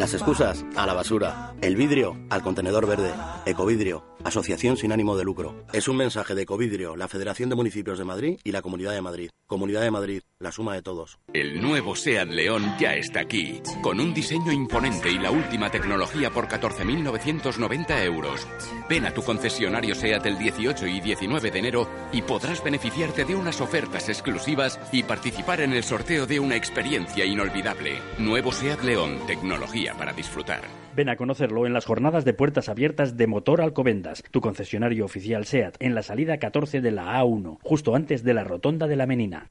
[0.00, 3.12] Las excusas a la basura, el vidrio al contenedor verde.
[3.44, 5.66] Ecovidrio, asociación sin ánimo de lucro.
[5.74, 9.02] Es un mensaje de Ecovidrio, la Federación de Municipios de Madrid y la Comunidad de
[9.02, 9.30] Madrid.
[9.46, 11.18] Comunidad de Madrid, la suma de todos.
[11.34, 16.30] El nuevo SEAT León ya está aquí, con un diseño imponente y la última tecnología
[16.30, 18.46] por 14.990 euros.
[18.88, 23.34] Ven a tu concesionario SEAT el 18 y 19 de enero y podrás beneficiarte de
[23.34, 28.00] unas ofertas exclusivas y participar en el sorteo de una experiencia inolvidable.
[28.18, 30.62] Nuevo SEAT León, tecnología día para disfrutar.
[30.94, 35.46] Ven a conocerlo en las jornadas de puertas abiertas de Motor Alcobendas, tu concesionario oficial
[35.46, 39.06] SEAT, en la salida 14 de la A1, justo antes de la rotonda de la
[39.06, 39.50] Menina.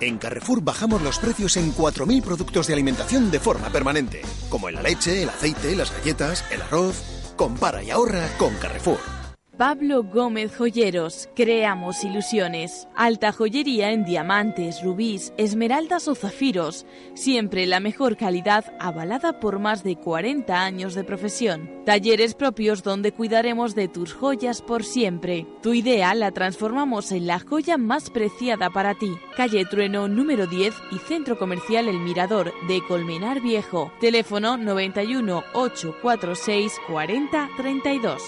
[0.00, 4.76] En Carrefour bajamos los precios en 4.000 productos de alimentación de forma permanente, como en
[4.76, 7.34] la leche, el aceite, las galletas, el arroz.
[7.36, 9.19] Compara y ahorra con Carrefour.
[9.60, 12.88] Pablo Gómez Joyeros, creamos ilusiones.
[12.96, 16.86] Alta joyería en diamantes, rubíes, esmeraldas o zafiros.
[17.12, 21.84] Siempre la mejor calidad avalada por más de 40 años de profesión.
[21.84, 25.46] Talleres propios donde cuidaremos de tus joyas por siempre.
[25.60, 29.12] Tu idea la transformamos en la joya más preciada para ti.
[29.36, 33.92] Calle Trueno número 10 y Centro Comercial El Mirador de Colmenar Viejo.
[34.00, 38.22] Teléfono 91 846 40 32.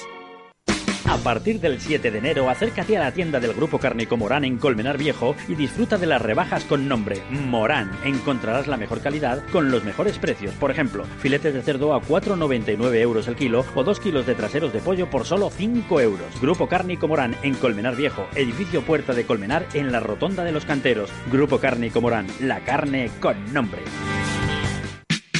[1.08, 4.56] A partir del 7 de enero, acércate a la tienda del Grupo Cárnico Morán en
[4.56, 7.90] Colmenar Viejo y disfruta de las rebajas con nombre Morán.
[8.04, 10.54] Encontrarás la mejor calidad con los mejores precios.
[10.54, 14.72] Por ejemplo, filetes de cerdo a 4,99 euros el kilo o 2 kilos de traseros
[14.72, 16.40] de pollo por solo 5 euros.
[16.40, 20.64] Grupo Cárnico Morán en Colmenar Viejo, edificio Puerta de Colmenar en la Rotonda de los
[20.64, 21.10] Canteros.
[21.30, 23.82] Grupo Cárnico Morán, la carne con nombre.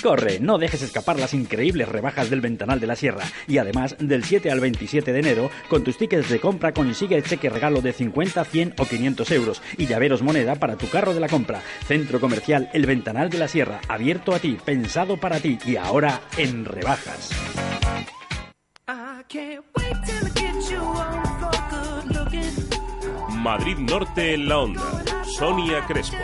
[0.03, 3.25] Corre, no dejes escapar las increíbles rebajas del Ventanal de la Sierra.
[3.47, 7.23] Y además, del 7 al 27 de enero, con tus tickets de compra consigue el
[7.23, 11.21] cheque regalo de 50, 100 o 500 euros y llaveros moneda para tu carro de
[11.21, 11.63] la compra.
[11.87, 16.21] Centro Comercial El Ventanal de la Sierra, abierto a ti, pensado para ti y ahora
[16.37, 17.31] en rebajas.
[23.43, 24.83] Madrid Norte en la onda.
[25.25, 26.17] Sonia Crespo.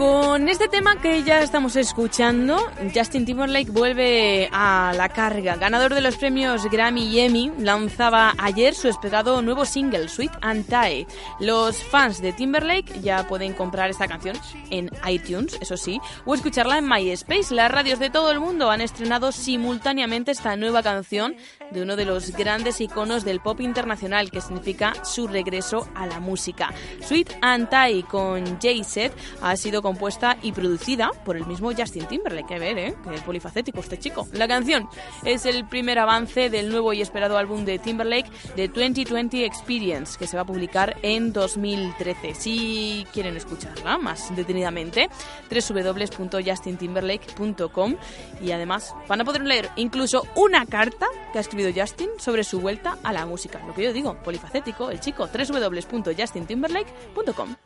[0.00, 2.56] Con este tema que ya estamos escuchando,
[2.94, 5.56] Justin Timberlake vuelve a la carga.
[5.56, 10.64] Ganador de los premios Grammy y Emmy, lanzaba ayer su esperado nuevo single, Sweet and
[10.66, 11.06] Tie.
[11.38, 14.38] Los fans de Timberlake ya pueden comprar esta canción
[14.70, 17.54] en iTunes, eso sí, o escucharla en MySpace.
[17.54, 21.36] Las radios de todo el mundo han estrenado simultáneamente esta nueva canción
[21.72, 26.20] de uno de los grandes iconos del pop internacional, que significa su regreso a la
[26.20, 26.72] música.
[27.06, 32.46] Sweet and Tie con Jay-Z ha sido compuesta y producida por el mismo Justin Timberlake.
[32.46, 32.94] Que ver, ¿eh?
[33.02, 34.28] Que polifacético este chico.
[34.32, 34.88] La canción
[35.24, 40.28] es el primer avance del nuevo y esperado álbum de Timberlake, The 2020 Experience, que
[40.28, 42.36] se va a publicar en 2013.
[42.36, 45.10] Si quieren escucharla más detenidamente,
[45.50, 47.96] www.justintimberlake.com
[48.40, 52.60] y además van a poder leer incluso una carta que ha escrito Justin sobre su
[52.60, 53.60] vuelta a la música.
[53.66, 57.56] Lo que yo digo, polifacético, el chico, www.justintimberlake.com.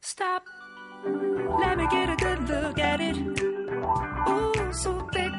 [0.00, 0.59] Stop.
[1.04, 3.16] Let me get a good look at it.
[4.28, 5.32] Ooh, so thick.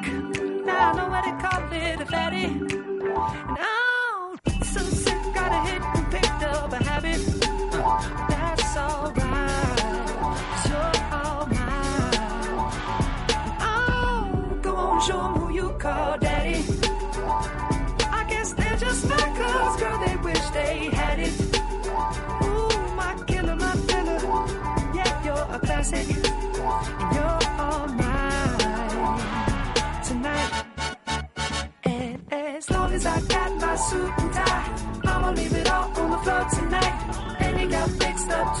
[0.64, 2.44] Now I know what to call it a fatty.
[2.44, 7.20] And oh, so sick, got a hit and picked up a habit.
[8.28, 9.78] That's alright.
[10.68, 12.18] You're all mine.
[13.60, 16.64] Oh, go on, show 'em who you call daddy.
[18.10, 19.98] I guess they're just like us, girl.
[20.04, 21.32] They wish they had it.
[22.44, 24.71] Ooh, my killer, my filler.
[25.34, 26.06] You're a classic.
[26.08, 29.20] And you're all mine
[30.04, 30.64] tonight.
[31.84, 36.10] And as long as I got my suit and tie, I'ma leave it all on
[36.10, 37.41] the floor tonight.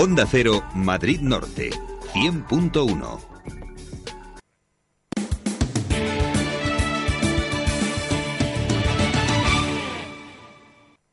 [0.00, 1.70] Onda Cero, Madrid Norte,
[2.14, 3.20] 100.1.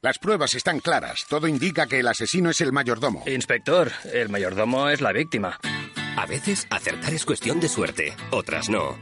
[0.04, 1.26] Las pruebas están claras.
[1.28, 3.24] Todo indica que el asesino es el mayordomo.
[3.26, 5.60] Inspector, el mayordomo es la víctima.
[6.16, 9.00] A veces acertar es cuestión de suerte, otras no.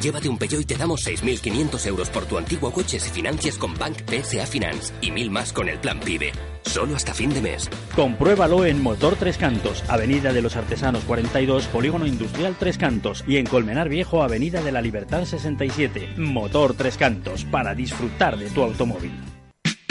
[0.00, 3.74] Llévate un Peugeot y te damos 6.500 euros por tu antiguo coche si financias con
[3.74, 6.32] Bank PSA Finance y mil más con el plan PIBE.
[6.62, 7.70] Solo hasta fin de mes.
[7.94, 13.36] Compruébalo en Motor Tres Cantos, Avenida de los Artesanos 42, Polígono Industrial Tres Cantos y
[13.36, 16.14] en Colmenar Viejo, Avenida de la Libertad 67.
[16.16, 19.35] Motor Tres Cantos, para disfrutar de tu automóvil.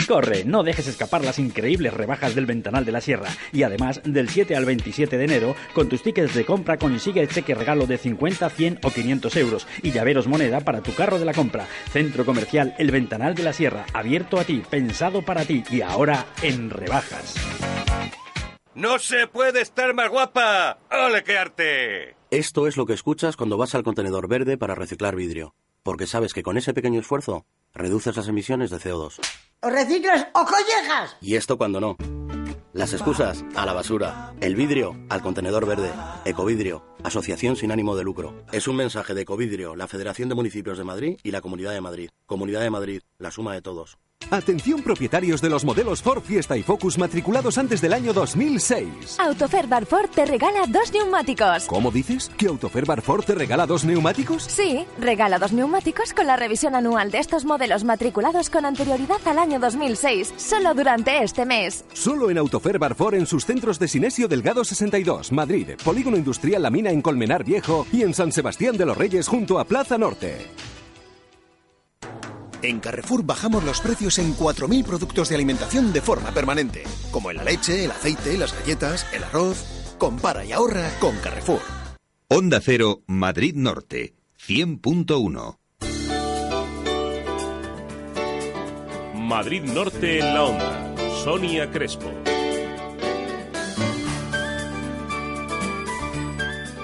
[0.06, 3.28] Corre, no dejes escapar las increíbles rebajas del Ventanal de la Sierra.
[3.52, 7.28] Y además, del 7 al 27 de enero, con tus tickets de compra consigue el
[7.28, 11.24] cheque regalo de 50, 100 o 500 euros y llaveros moneda para tu carro de
[11.24, 11.66] la compra.
[11.90, 16.26] Centro Comercial El Ventanal de la Sierra, abierto a ti, pensado para ti y ahora
[16.42, 17.34] en rebajas.
[18.74, 20.78] ¡No se puede estar más guapa!
[20.90, 22.16] ¡Ole qué arte!
[22.30, 25.54] Esto es lo que escuchas cuando vas al contenedor verde para reciclar vidrio.
[25.82, 29.20] Porque sabes que con ese pequeño esfuerzo reduces las emisiones de CO2.
[29.62, 31.16] ¿O reciclas o collejas?
[31.20, 31.96] Y esto cuando no.
[32.72, 34.34] Las excusas a la basura.
[34.40, 35.90] El vidrio al contenedor verde.
[36.26, 38.44] Ecovidrio, asociación sin ánimo de lucro.
[38.52, 41.80] Es un mensaje de Ecovidrio, la Federación de Municipios de Madrid y la Comunidad de
[41.80, 42.10] Madrid.
[42.26, 43.96] Comunidad de Madrid, la suma de todos.
[44.30, 49.20] Atención propietarios de los modelos Ford Fiesta y Focus matriculados antes del año 2006.
[49.20, 51.66] Autofer Ford te regala dos neumáticos.
[51.66, 52.30] ¿Cómo dices?
[52.36, 54.42] ¿Que Autofer Ford te regala dos neumáticos?
[54.42, 59.38] Sí, regala dos neumáticos con la revisión anual de estos modelos matriculados con anterioridad al
[59.38, 61.84] año 2006, solo durante este mes.
[61.92, 66.70] Solo en Autofer Ford en sus centros de Sinesio Delgado 62, Madrid, Polígono Industrial La
[66.70, 70.48] Mina en Colmenar Viejo y en San Sebastián de los Reyes junto a Plaza Norte.
[72.62, 77.38] En Carrefour bajamos los precios en 4.000 productos de alimentación de forma permanente, como en
[77.38, 79.64] la leche, el aceite, las galletas, el arroz.
[79.98, 81.60] Compara y ahorra con Carrefour.
[82.28, 84.14] Onda Cero, Madrid Norte,
[84.46, 85.58] 100.1.
[89.14, 90.94] Madrid Norte en la onda.
[91.24, 92.12] Sonia Crespo.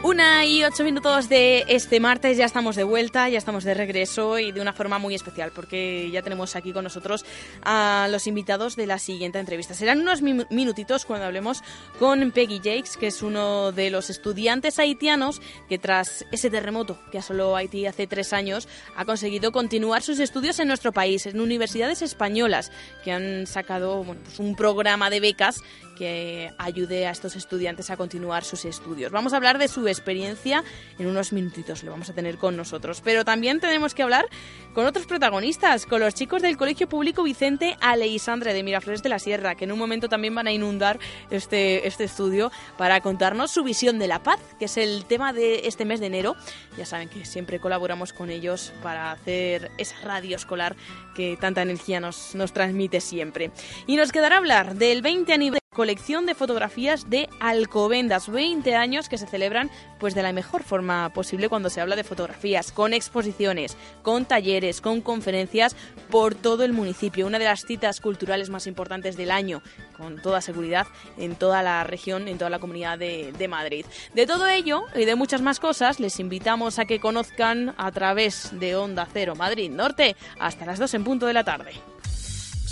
[0.05, 4.37] Una y ocho minutos de este martes, ya estamos de vuelta, ya estamos de regreso
[4.41, 7.25] y de una forma muy especial porque ya tenemos aquí con nosotros
[7.63, 9.75] a los invitados de la siguiente entrevista.
[9.75, 11.63] Serán unos mi- minutitos cuando hablemos
[12.01, 17.19] con Peggy Jakes, que es uno de los estudiantes haitianos que tras ese terremoto que
[17.19, 22.03] asoló Haití hace tres años ha conseguido continuar sus estudios en nuestro país, en universidades
[22.03, 22.73] españolas
[23.05, 25.61] que han sacado pues un programa de becas
[25.97, 29.13] que ayude a estos estudiantes a continuar sus estudios.
[29.13, 30.65] Vamos a hablar de su experiencia
[30.99, 33.01] en unos minutitos, lo vamos a tener con nosotros.
[33.03, 34.27] Pero también tenemos que hablar
[34.75, 39.19] con otros protagonistas, con los chicos del Colegio Público Vicente Aleisandre de Miraflores de la
[39.19, 40.99] Sierra, que en un momento también van a inundar
[41.31, 45.67] este, este estudio para contarnos su visión de la paz, que es el tema de
[45.67, 46.37] este mes de enero.
[46.77, 50.77] Ya saben que siempre colaboramos con ellos para hacer esa radio escolar
[51.15, 53.51] que tanta energía nos, nos transmite siempre.
[53.87, 59.17] Y nos quedará hablar del 20 aniversario colección de fotografías de Alcobendas, 20 años que
[59.17, 63.77] se celebran pues de la mejor forma posible cuando se habla de fotografías, con exposiciones,
[64.03, 65.75] con talleres, con conferencias
[66.11, 69.63] por todo el municipio, una de las citas culturales más importantes del año,
[69.97, 73.87] con toda seguridad, en toda la región, en toda la comunidad de, de Madrid.
[74.15, 78.59] De todo ello y de muchas más cosas, les invitamos a que conozcan a través
[78.59, 81.73] de Onda Cero Madrid Norte hasta las 2 en punto de la tarde.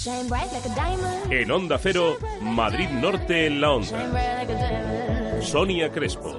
[0.03, 4.11] En Onda Cero, Madrid Norte en la Shine onda.
[4.11, 5.43] bright like a diamond.
[5.43, 6.39] Sonia Crespo.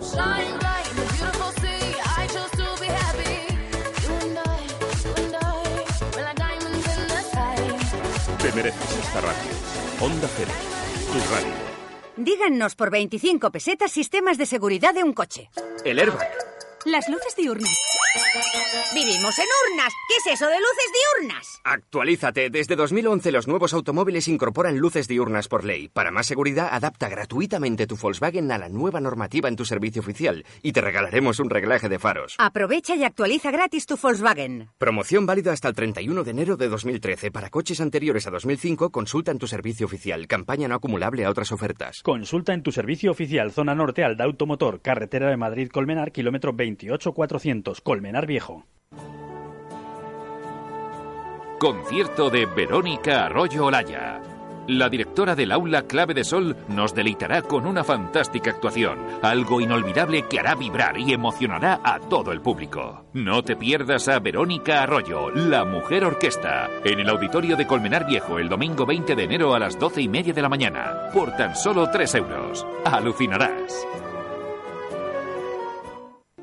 [8.40, 9.52] Te mereces esta radio.
[10.00, 10.52] Onda Cero,
[11.14, 11.54] tu radio.
[12.18, 15.52] Díganos por 25 pesetas sistemas de seguridad de un coche.
[15.86, 16.32] El airbag.
[16.86, 17.78] Las luces diurnas.
[18.94, 19.94] Vivimos en urnas.
[20.10, 21.62] ¿Qué es eso de luces diurnas?
[21.64, 22.50] Actualízate.
[22.50, 25.88] Desde 2011 los nuevos automóviles incorporan luces diurnas por ley.
[25.88, 30.46] Para más seguridad, adapta gratuitamente tu Volkswagen a la nueva normativa en tu servicio oficial
[30.62, 32.36] y te regalaremos un reglaje de faros.
[32.38, 34.70] Aprovecha y actualiza gratis tu Volkswagen.
[34.78, 37.32] Promoción válida hasta el 31 de enero de 2013.
[37.32, 40.28] Para coches anteriores a 2005, consulta en tu servicio oficial.
[40.28, 42.02] Campaña no acumulable a otras ofertas.
[42.04, 48.01] Consulta en tu servicio oficial Zona Norte Alda Automotor, carretera de Madrid-Colmenar, kilómetro 28400, Colmenar
[48.02, 48.66] Viejo.
[51.60, 54.22] Concierto de Verónica Arroyo Olaya.
[54.68, 60.24] La directora del aula Clave de Sol nos deleitará con una fantástica actuación, algo inolvidable
[60.24, 63.06] que hará vibrar y emocionará a todo el público.
[63.14, 68.40] No te pierdas a Verónica Arroyo, la mujer orquesta, en el auditorio de Colmenar Viejo
[68.40, 71.56] el domingo 20 de enero a las 12 y media de la mañana, por tan
[71.56, 72.66] solo 3 euros.
[72.86, 73.86] Alucinarás.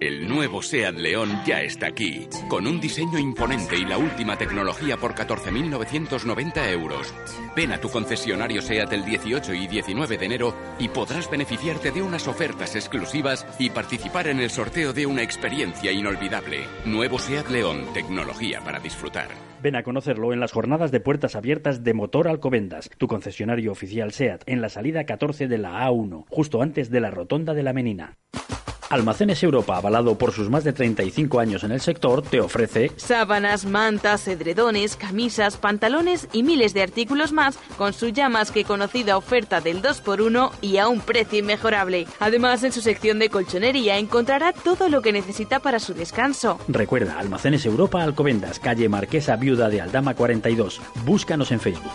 [0.00, 4.96] El nuevo SEAT León ya está aquí, con un diseño imponente y la última tecnología
[4.96, 7.12] por 14.990 euros.
[7.56, 12.02] Ven a tu concesionario SEAT el 18 y 19 de enero y podrás beneficiarte de
[12.02, 16.60] unas ofertas exclusivas y participar en el sorteo de una experiencia inolvidable.
[16.84, 19.30] Nuevo SEAT León, tecnología para disfrutar.
[19.60, 24.12] Ven a conocerlo en las jornadas de puertas abiertas de Motor Alcobendas, tu concesionario oficial
[24.12, 27.72] SEAT, en la salida 14 de la A1, justo antes de la rotonda de la
[27.72, 28.16] Menina.
[28.90, 33.66] Almacenes Europa, avalado por sus más de 35 años en el sector, te ofrece Sábanas,
[33.66, 39.16] mantas, edredones, camisas, pantalones y miles de artículos más con su ya más que conocida
[39.16, 42.06] oferta del 2x1 y a un precio inmejorable.
[42.18, 46.58] Además, en su sección de colchonería encontrará todo lo que necesita para su descanso.
[46.68, 50.80] Recuerda, Almacenes Europa Alcobendas, calle Marquesa Viuda de Aldama 42.
[51.04, 51.92] Búscanos en Facebook.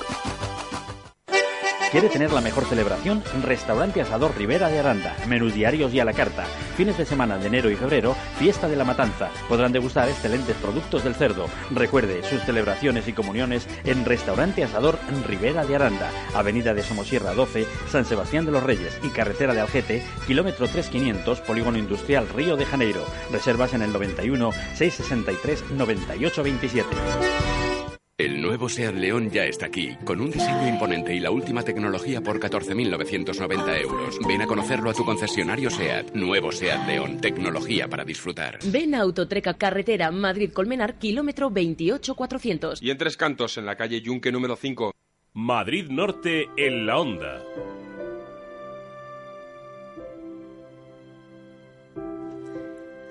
[1.94, 3.24] ¿Quiere tener la mejor celebración?
[3.44, 5.16] Restaurante Asador Rivera de Aranda.
[5.28, 6.44] Menús diarios y a la carta.
[6.76, 9.30] Fines de semana de enero y febrero, fiesta de la matanza.
[9.48, 11.46] Podrán degustar excelentes productos del cerdo.
[11.70, 16.10] Recuerde sus celebraciones y comuniones en Restaurante Asador Rivera de Aranda.
[16.34, 21.42] Avenida de Somosierra 12, San Sebastián de los Reyes y Carretera de Algete, kilómetro 3500,
[21.42, 23.06] Polígono Industrial Río de Janeiro.
[23.32, 27.83] Reservas en el 91 663 9827.
[28.24, 32.22] El nuevo SEAT León ya está aquí, con un diseño imponente y la última tecnología
[32.22, 34.18] por 14.990 euros.
[34.26, 36.14] Ven a conocerlo a tu concesionario SEAT.
[36.14, 38.60] Nuevo SEAT León, tecnología para disfrutar.
[38.64, 42.82] Ven a Autotreca Carretera Madrid-Colmenar, kilómetro 28400.
[42.82, 44.94] Y en Tres Cantos, en la calle Yunque número 5.
[45.34, 47.42] Madrid Norte en la onda.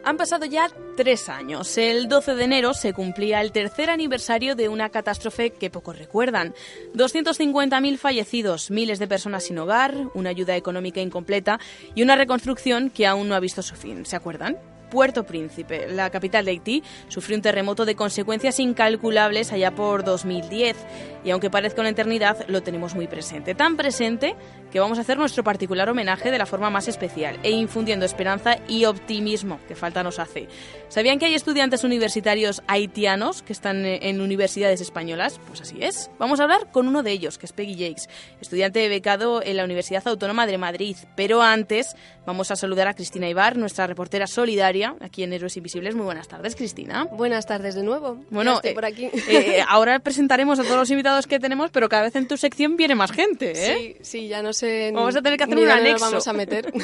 [0.05, 1.77] Han pasado ya tres años.
[1.79, 6.55] El 12 de enero se cumplía el tercer aniversario de una catástrofe que pocos recuerdan.
[6.95, 11.59] 250.000 fallecidos, miles de personas sin hogar, una ayuda económica incompleta
[11.95, 14.07] y una reconstrucción que aún no ha visto su fin.
[14.07, 14.59] ¿Se acuerdan?
[14.93, 20.77] Puerto Príncipe, la capital de Haití, sufrió un terremoto de consecuencias incalculables allá por 2010
[21.25, 23.55] y aunque parezca una eternidad, lo tenemos muy presente.
[23.55, 24.37] Tan presente
[24.71, 28.59] que vamos a hacer nuestro particular homenaje de la forma más especial e infundiendo esperanza
[28.69, 30.49] y optimismo que falta nos hace.
[30.89, 35.41] ¿Sabían que hay estudiantes universitarios haitianos que están en universidades españolas?
[35.47, 36.11] Pues así es.
[36.19, 38.09] Vamos a hablar con uno de ellos, que es Peggy Jakes,
[38.43, 40.97] estudiante becado en la Universidad Autónoma de Madrid.
[41.17, 45.95] Pero antes vamos a saludar a Cristina Ibar, nuestra reportera solidaria aquí en Héroes Invisibles.
[45.95, 47.07] Muy buenas tardes, Cristina.
[47.13, 48.19] Buenas tardes de nuevo.
[48.31, 49.11] Bueno, estoy eh, por aquí.
[49.29, 52.77] eh, ahora presentaremos a todos los invitados que tenemos, pero cada vez en tu sección
[52.77, 53.77] viene más gente, ¿eh?
[53.77, 54.91] Sí, sí, ya no sé.
[54.95, 56.05] Vamos a tener que hacer un anexo.
[56.05, 56.73] Nos vamos a meter.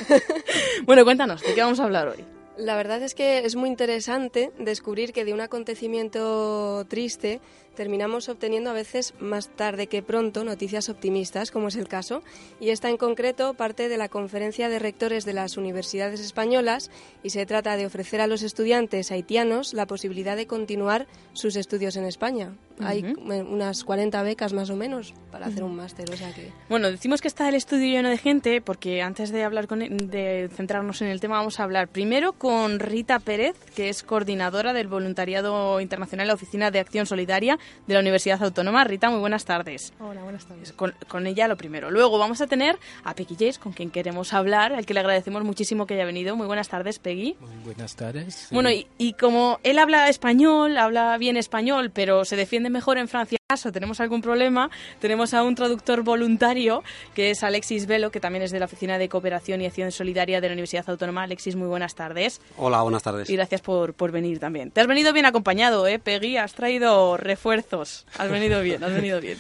[0.85, 2.25] Bueno, cuéntanos, ¿de qué vamos a hablar hoy?
[2.57, 7.41] La verdad es que es muy interesante descubrir que de un acontecimiento triste
[7.79, 12.25] terminamos obteniendo a veces más tarde que pronto noticias optimistas, como es el caso,
[12.59, 16.91] y esta en concreto parte de la conferencia de rectores de las universidades españolas
[17.23, 21.95] y se trata de ofrecer a los estudiantes haitianos la posibilidad de continuar sus estudios
[21.95, 22.57] en España.
[22.81, 26.51] Hay unas 40 becas más o menos para hacer un máster, o sea que...
[26.69, 30.51] Bueno, decimos que está el estudio lleno de gente porque antes de hablar con de
[30.55, 34.89] centrarnos en el tema vamos a hablar primero con Rita Pérez, que es coordinadora del
[34.89, 38.85] voluntariado internacional de la Oficina de Acción Solidaria de la Universidad Autónoma.
[38.85, 39.93] Rita, muy buenas tardes.
[40.01, 40.73] Hola, buenas tardes.
[40.73, 41.91] Con, con ella lo primero.
[41.91, 45.45] Luego vamos a tener a Peggy Jace, con quien queremos hablar, al que le agradecemos
[45.45, 46.37] muchísimo que haya venido.
[46.37, 47.37] Muy buenas tardes, Peggy.
[47.65, 48.49] Buenas tardes.
[48.51, 53.09] Bueno, y, y como él habla español, habla bien español, pero se defiende mejor en
[53.09, 56.83] Francia, caso tenemos algún problema, tenemos a un traductor voluntario,
[57.15, 60.43] que es Alexis Velo, que también es de la Oficina de Cooperación y Acción Solidaria
[60.43, 61.23] de la Universidad Autónoma.
[61.23, 62.43] Alexis, muy buenas tardes.
[62.59, 63.31] Hola, buenas tardes.
[63.31, 64.71] Y gracias por, por venir también.
[64.71, 66.37] Te has venido bien acompañado, ¿eh, Peggy?
[66.37, 68.05] Has traído refuerzos.
[68.19, 69.39] Has venido bien, has venido bien.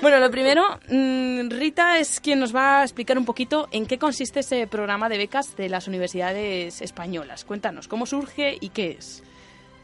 [0.00, 3.98] Bueno, lo primero, mm, Rita es quien nos va a explicar un poquito en qué
[3.98, 7.44] consiste ese programa de becas de las universidades españolas.
[7.44, 9.22] Cuéntanos, ¿cómo surge y qué es?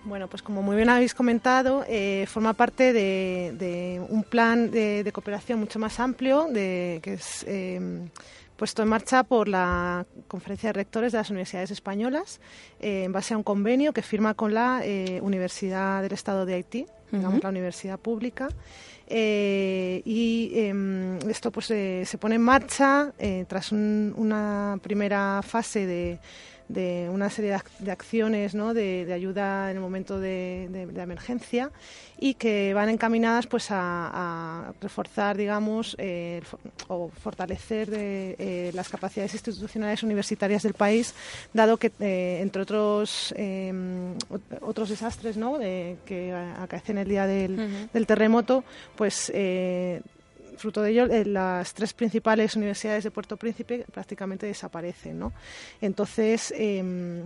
[0.08, 5.04] Bueno, pues como muy bien habéis comentado, eh, forma parte de, de un plan de,
[5.04, 7.78] de cooperación mucho más amplio de, que es eh,
[8.56, 12.40] puesto en marcha por la Conferencia de Rectores de las Universidades Españolas
[12.80, 16.54] eh, en base a un convenio que firma con la eh, Universidad del Estado de
[16.54, 18.48] Haití, digamos la universidad pública.
[19.06, 23.12] Eh, y em, esto pues eh, se pone en marcha
[23.46, 26.18] tras un- una primera fase de,
[26.68, 28.74] de una serie de, ac- de acciones ¿no?
[28.74, 31.70] de, de ayuda en el momento de, de- de emergencia
[32.20, 33.78] y que van encaminadas pues a,
[34.68, 36.42] a reforzar digamos eh,
[36.88, 41.14] o fortalecer eh, las capacidades institucionales universitarias del país
[41.54, 43.72] dado que eh, entre otros eh,
[44.30, 45.56] ot- otros desastres ¿no?
[45.58, 48.62] de- que acaecen el día del, del terremoto
[48.96, 50.02] pues eh,
[50.58, 55.18] fruto de ello, eh, las tres principales universidades de Puerto Príncipe prácticamente desaparecen.
[55.18, 55.32] ¿no?
[55.80, 57.22] Entonces, em,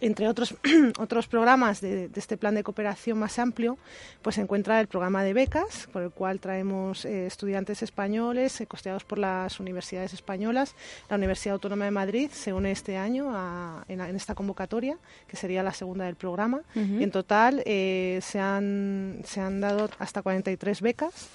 [0.00, 0.56] entre otros,
[0.98, 3.78] otros programas de, de este plan de cooperación más amplio,
[4.20, 8.66] pues se encuentra el programa de becas, por el cual traemos eh, estudiantes españoles eh,
[8.66, 10.74] costeados por las universidades españolas.
[11.08, 15.36] La Universidad Autónoma de Madrid se une este año a- en, en esta convocatoria, que
[15.36, 16.62] sería la segunda del programa.
[16.74, 21.28] Y en total eh, se, han, se han dado hasta 43 becas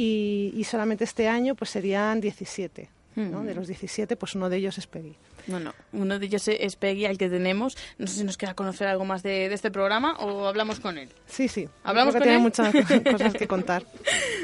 [0.00, 2.88] y, y solamente este año pues serían 17.
[3.16, 3.38] ¿no?
[3.38, 3.46] Ujú.
[3.48, 5.16] De los 17, pues uno de ellos es PEGI.
[5.48, 7.76] Bueno, uno de ellos es Peggy, al que tenemos.
[7.98, 10.98] No sé si nos queda conocer algo más de, de este programa o hablamos con
[10.98, 11.08] él.
[11.26, 11.68] Sí, sí.
[11.82, 12.82] ¿Hablamos Creo con que tiene él?
[12.82, 13.82] muchas cosas que contar.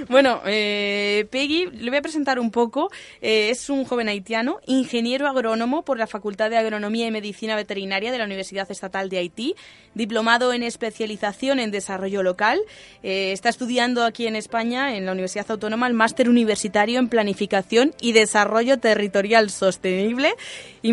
[0.09, 2.91] Bueno, eh, Peggy, le voy a presentar un poco.
[3.21, 8.11] Eh, es un joven haitiano, ingeniero agrónomo por la Facultad de Agronomía y Medicina Veterinaria
[8.11, 9.55] de la Universidad Estatal de Haití,
[9.95, 12.61] diplomado en especialización en desarrollo local.
[13.03, 17.95] Eh, está estudiando aquí en España, en la Universidad Autónoma, el máster universitario en planificación
[18.01, 20.35] y desarrollo territorial sostenible,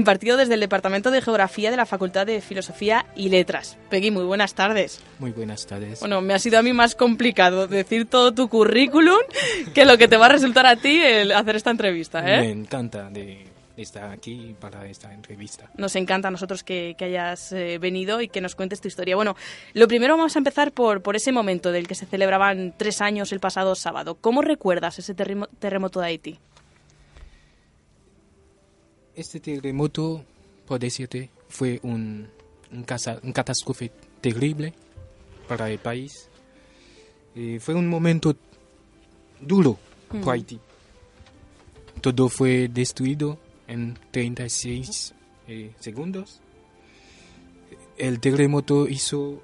[0.01, 3.77] impartido desde el Departamento de Geografía de la Facultad de Filosofía y Letras.
[3.89, 5.01] Peggy, muy buenas tardes.
[5.19, 5.99] Muy buenas tardes.
[6.01, 9.19] Bueno, me ha sido a mí más complicado decir todo tu currículum
[9.73, 12.49] que lo que te va a resultar a ti el hacer esta entrevista, Me ¿eh?
[12.49, 13.45] encanta de
[13.77, 15.69] estar aquí para esta entrevista.
[15.77, 19.15] Nos encanta a nosotros que, que hayas eh, venido y que nos cuentes tu historia.
[19.15, 19.35] Bueno,
[19.73, 23.31] lo primero vamos a empezar por, por ese momento del que se celebraban tres años
[23.31, 24.15] el pasado sábado.
[24.21, 26.39] ¿Cómo recuerdas ese terremo- terremoto de Haití?
[29.15, 30.23] Este terremoto,
[30.67, 32.27] por decirte, fue un,
[32.71, 33.91] un, casa- un catástrofe
[34.21, 34.73] terrible
[35.47, 36.29] para el país.
[37.35, 38.35] Eh, fue un momento
[39.39, 39.77] duro
[40.11, 40.19] Mm.
[40.21, 40.59] para Haití.
[42.01, 43.37] Todo fue destruido
[43.67, 45.13] en 36
[45.47, 46.41] eh, segundos.
[47.97, 49.41] El terremoto hizo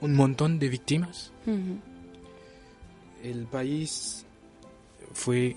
[0.00, 1.32] un montón de víctimas.
[3.24, 4.24] El país
[5.12, 5.56] fue,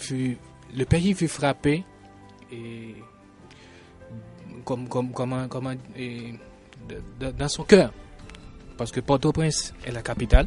[0.00, 0.38] fut-
[0.74, 1.84] le pays fut frappé
[4.64, 4.88] comme,
[7.20, 7.92] dans son cœur.
[8.76, 10.46] Parce que Port-au-Prince est la capitale.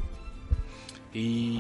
[1.14, 1.56] Et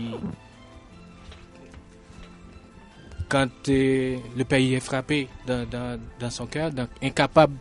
[3.29, 7.55] quand euh, le pays est frappé dans, son cœur, donc incapable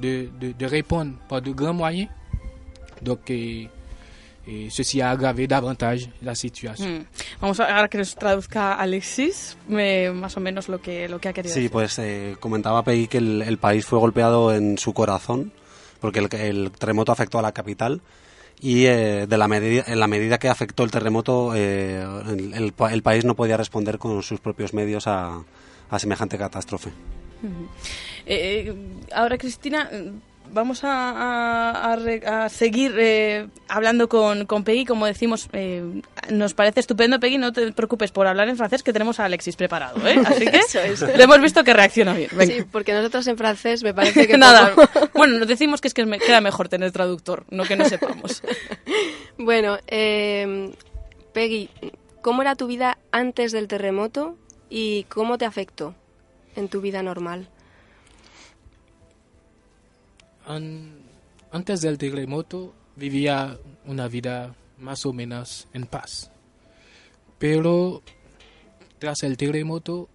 [0.00, 0.28] de,
[0.64, 2.08] répondre par de grands moyens,
[3.02, 3.32] donc
[4.46, 6.88] et ceci a aggravé davantage la situation.
[6.88, 7.04] Mm.
[7.40, 11.28] Vamos a ahora que nos traduzca Alexis me- más o menos lo que, lo que
[11.28, 11.70] ha querido Sí, decir.
[11.70, 15.52] pues eh, comentaba Peggy que el, el país fue golpeado en su corazón,
[16.00, 18.00] porque el, el terremoto afectó a la capital
[18.62, 22.74] y eh, de la medida, en la medida que afectó el terremoto, eh, el, el
[22.92, 25.42] el país no podía responder con sus propios medios a,
[25.90, 26.90] a semejante catástrofe.
[27.42, 27.68] Ujú.
[28.26, 28.74] Eh, eh,
[29.14, 30.12] ahora, Cristina, eh,
[30.52, 34.84] vamos a, a- a re- a seguir eh, hablando con, con Peggy.
[34.84, 37.38] Como decimos, eh, nos parece estupendo, Peggy.
[37.38, 40.06] No te preocupes por hablar en francés, que tenemos a Alexis preparado.
[40.06, 40.20] ¿eh?
[40.26, 41.00] Así que es.
[41.02, 42.30] le hemos visto que reacciona bien.
[42.32, 42.54] Venga.
[42.54, 44.88] Sí, porque nosotros en francés me parece que Nada, poco.
[45.14, 48.42] bueno, nos decimos que es que me- queda mejor tener traductor, no que no sepamos.
[49.38, 50.72] Bueno, eh,
[51.32, 51.68] Peggy,
[52.22, 54.36] ¿cómo era tu vida antes del terremoto
[54.68, 55.94] y cómo te afectó
[56.56, 57.48] en tu vida normal?
[60.54, 60.98] An-
[61.52, 66.30] antes del terremoto vivía una vida más o menos en paz.
[67.38, 68.02] Pero
[68.98, 70.08] tras el terremoto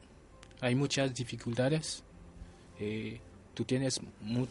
[0.62, 2.04] hay muchas dificultades.
[2.80, 3.20] Eh,
[3.54, 4.48] tú tienes mu-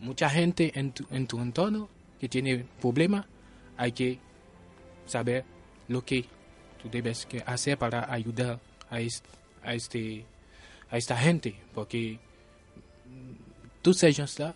[0.00, 1.88] mucha gente en tu, en tu entorno
[2.20, 3.26] que tiene problemas.
[3.76, 4.18] Hay que
[5.06, 5.44] saber
[5.88, 6.24] lo que
[6.82, 8.60] tú debes que hacer para ayudar
[8.90, 9.22] a, es-
[9.62, 10.24] a, este,
[10.92, 11.54] esta gente.
[11.74, 12.18] Porque
[13.82, 14.54] tous ces gens-là,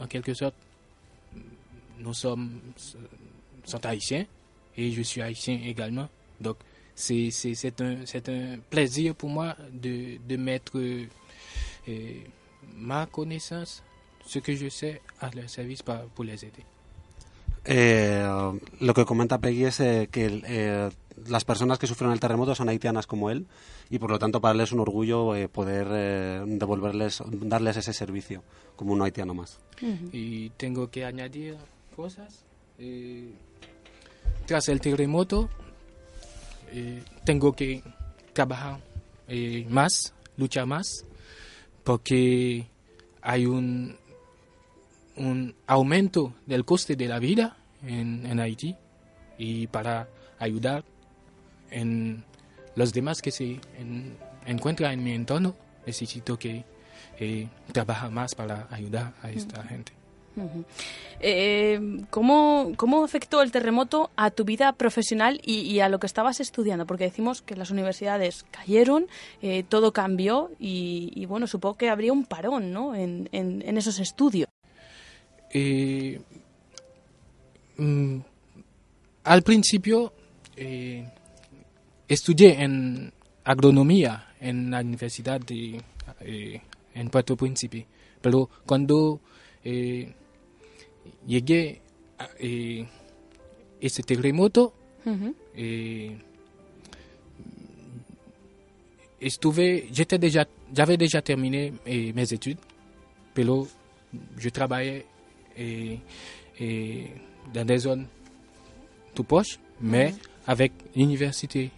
[0.00, 0.54] en quelque sorte,
[1.98, 2.60] nous sommes
[3.64, 4.24] sont haïtiens
[4.76, 6.08] et je suis haïtien également.
[6.40, 6.56] Donc,
[6.94, 7.30] c'est
[7.80, 11.06] un, c'est un plaisir pour moi de, de mettre euh,
[12.76, 13.82] ma connaissance,
[14.26, 16.64] ce que je sais, à leur service pour les aider.
[17.70, 18.22] Eh,
[18.80, 20.88] lo que comenta Peggy es que
[21.26, 23.46] las personas que sufrieron el terremoto son haitianas como él
[23.90, 27.92] y por lo tanto para él es un orgullo eh, poder eh, devolverles, darles ese
[27.92, 28.42] servicio
[28.76, 29.58] como un haitiano más.
[30.12, 31.56] Y tengo que añadir
[31.96, 32.44] cosas.
[32.78, 33.32] Eh,
[34.46, 35.48] tras el terremoto,
[36.70, 37.82] eh, tengo que
[38.32, 38.80] trabajar
[39.26, 41.04] eh, más, luchar más
[41.82, 42.66] porque
[43.20, 43.96] hay un,
[45.16, 48.76] un aumento del coste de la vida en, en Haití
[49.38, 50.08] y para
[50.38, 50.84] ayudar
[51.70, 52.24] en
[52.76, 54.16] los demás que se en-
[54.46, 55.54] encuentran en mi entorno,
[55.86, 56.64] necesito que
[57.20, 59.92] eh, trabaje más para ayudar a esta gente.
[60.36, 60.64] Ujú.
[61.18, 66.06] Eh, ¿cómo, ¿Cómo afectó el terremoto a tu vida profesional y, y a lo que
[66.06, 66.86] estabas estudiando?
[66.86, 69.08] Porque decimos que las universidades cayeron,
[69.42, 72.94] eh, todo cambió y, y, bueno, supongo que habría un parón ¿no?
[72.94, 74.48] en, en- en esos estudios.
[75.52, 76.20] Eh,
[77.78, 78.18] mm,
[79.24, 80.12] al principio
[80.56, 81.08] eh,
[82.08, 83.12] estudié en
[83.44, 85.80] agronomía en la Universidad de
[86.20, 86.60] eh,
[86.94, 87.86] en Puerto Príncipe,
[88.20, 89.20] pero cuando
[89.64, 90.12] eh,
[91.26, 91.80] llegué
[92.18, 92.86] a eh,
[93.80, 94.74] ese terremoto,
[95.54, 96.16] eh,
[99.20, 102.58] estuve, j'étais déjà, j'avais déjà terminé eh, mes études,
[103.34, 103.68] pero
[104.36, 105.06] je travaillais
[107.52, 108.06] dans des zones
[109.14, 110.14] tout proches, mais
[110.46, 111.70] avec l'université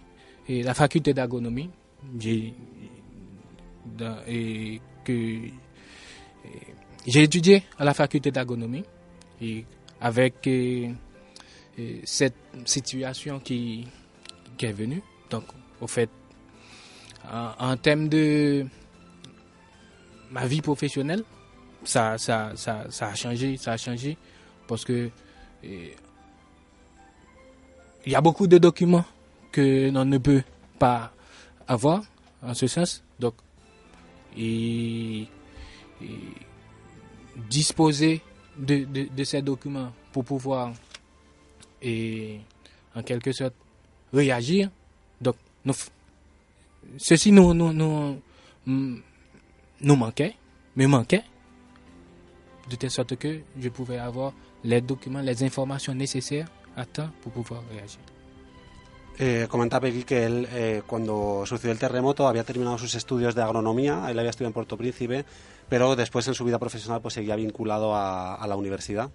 [0.51, 1.71] et la faculté d'agronomie,
[5.05, 5.39] que
[7.07, 8.83] j'ai étudié à la faculté d'agronomie
[9.41, 9.65] et
[10.01, 10.49] avec
[12.03, 12.35] cette
[12.65, 13.87] situation qui,
[14.61, 15.03] est venue.
[15.31, 15.45] Donc,
[15.81, 16.11] au fait,
[17.31, 18.67] en, termes de
[20.33, 21.23] ma vie professionnelle,
[21.85, 24.19] ça, ça, ça, ça a changé, ça a changé
[24.67, 25.11] parce que
[25.63, 25.95] il
[28.07, 29.05] y a beaucoup de documents
[29.53, 30.43] que l'on ne peut
[30.79, 31.13] pas
[31.67, 32.03] avoir
[32.43, 33.03] en ce sens.
[33.19, 33.35] Donc,
[34.37, 35.27] et,
[37.49, 38.21] disposer
[38.57, 40.73] de, ces documents pour pouvoir
[41.83, 42.41] et
[42.95, 43.55] en quelque sorte
[44.13, 44.71] réagir.
[45.21, 45.75] Donc, nous,
[46.97, 48.21] ceci nous, nous, nous,
[48.67, 48.97] mm,
[49.83, 50.35] nous manquait,
[50.77, 51.23] me manquait,
[52.69, 54.33] de telle sorte que je pouvais avoir
[54.65, 56.47] les documents, les informations nécessaires
[56.77, 58.01] à temps pour pouvoir réagir.
[59.23, 63.43] Eh, comentaba aquí que él, eh, cuando sucedió el terremoto, había terminado sus estudios de
[63.43, 65.27] agronomía, él había estudiado en Puerto Príncipe,
[65.69, 69.11] pero después en su vida profesional pues seguía vinculado a, a la universidad.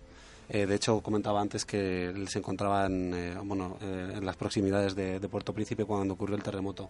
[0.47, 4.35] Eh, de hecho, comentaba antes que él se encontraba en, eh, bueno, eh, en las
[4.35, 6.87] proximidades de, de Puerto Príncipe cuando ocurrió el terremoto.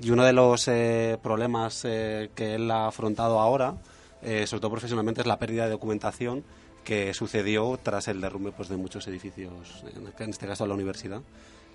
[0.00, 3.74] Y uno de los eh, problemas que él ha afrontado ahora,
[4.22, 6.42] sobre todo profesionalmente, es la pérdida de documentación
[6.86, 11.20] que sucedió tras el derrumbe pues, de muchos edificios, en en este caso la universidad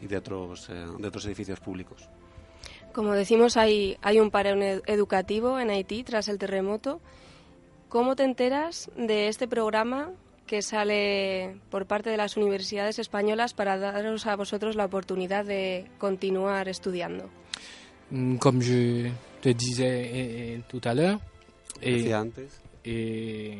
[0.01, 2.07] y de otros, eh, de otros edificios públicos.
[2.93, 6.99] Como decimos, hay, hay un parón ed- educativo en Haití tras el terremoto.
[7.89, 10.11] ¿Cómo te enteras de este programa
[10.47, 15.85] que sale por parte de las universidades españolas para daros a vosotros la oportunidad de
[15.99, 17.29] continuar estudiando?
[18.11, 21.19] Mm, je te disais eh, eh, tout à l'heure,
[21.81, 22.51] et, Decía antes.
[22.83, 23.59] et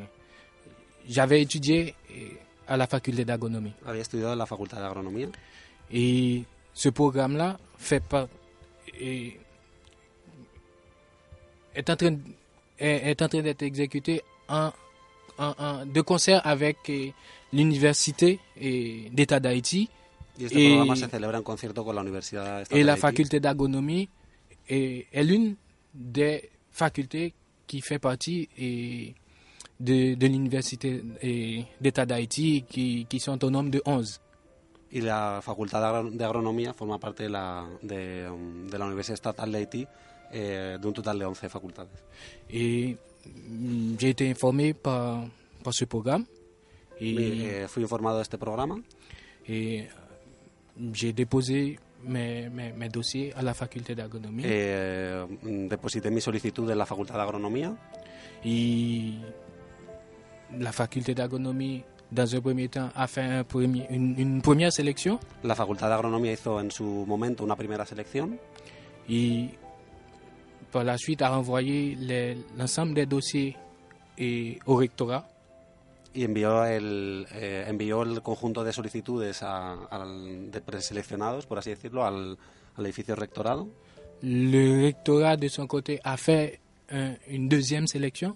[1.08, 2.38] j'avais étudié eh,
[2.68, 3.74] à la faculté d'agronomie.
[3.86, 5.28] Había estudiado en la Facultad de Agronomía
[5.92, 6.44] Et
[6.74, 8.28] ce programme-là fait pas,
[9.00, 9.38] et
[11.76, 12.18] est en train,
[12.80, 14.72] est, est en train d'être exécuté en,
[15.38, 17.14] en- en- de concert avec eh,
[17.54, 19.90] l'université eh, d'État d'Haïti.
[20.40, 24.08] Y este programa se celebra en concierto con la Universidad et la faculté d'agronomie
[24.68, 25.56] est, est l'une
[25.94, 27.34] des facultés
[27.68, 29.14] qui fait partie eh,
[29.82, 31.02] de, de l'université
[31.80, 34.20] d'État d'Haïti qui, qui sont au nombre de 11.
[34.94, 38.86] Y la Facultad de, Agro- de Agronomía forma parte de la, de, um, de la
[38.86, 39.88] Universidad Estatal de Haití,
[40.34, 41.88] eh, de un total de 11 facultades.
[42.50, 45.24] Et mm, j'ai été informé par,
[45.64, 46.26] par ce programme.
[47.00, 48.76] Et, Me- eh, fui informado de este programa
[49.48, 49.88] et
[50.94, 54.44] j'ai déposé mes, mes, mes dossiers à la faculté d'agronomie.
[54.46, 57.76] Eh, mm, deposité mi solicitud en la Facultad de Agronomía
[58.44, 59.14] Et
[60.60, 65.20] la faculté d'agronomie, dans un premier temps, a fait un premier- une, une première sélection.
[65.44, 68.38] La Facultad de Agronomía hizo en su momento una primera selección
[69.10, 69.50] Et
[70.72, 71.98] par la suite a renvoyé
[72.58, 73.56] l'ensemble des dossiers
[74.18, 75.26] et au rectorat.
[76.14, 81.70] y envió el, eh, envió el conjunto de solicitudes a- al- de preseleccionados, por así
[81.70, 82.38] decirlo, al,
[82.76, 83.70] al edificio rectorado.
[84.22, 86.60] Le rectorat, de son côté, a fait
[86.92, 88.36] un- une deuxième sélection.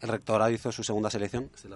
[0.00, 1.50] El rectorado hizo su segunda selección.
[1.54, 1.72] ¿Es el?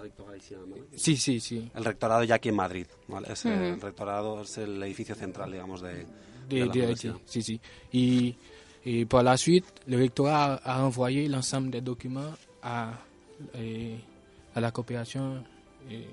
[0.95, 1.69] Sí, sí, sí.
[1.75, 2.87] El rectorado ya aquí en Madrid.
[3.07, 3.31] ¿vale?
[3.33, 3.63] Es, eh, Ujú.
[3.63, 6.05] El rectorado es el edificio central, digamos, de, de
[6.47, 7.15] de, la de.
[7.25, 7.59] Si, si.
[7.91, 8.35] Et,
[8.85, 12.93] et par la suite, le rectorat a, a renvoyé l'ensemble des documents à,
[13.55, 13.95] et,
[14.55, 15.43] à la coopération
[15.89, 16.07] eh,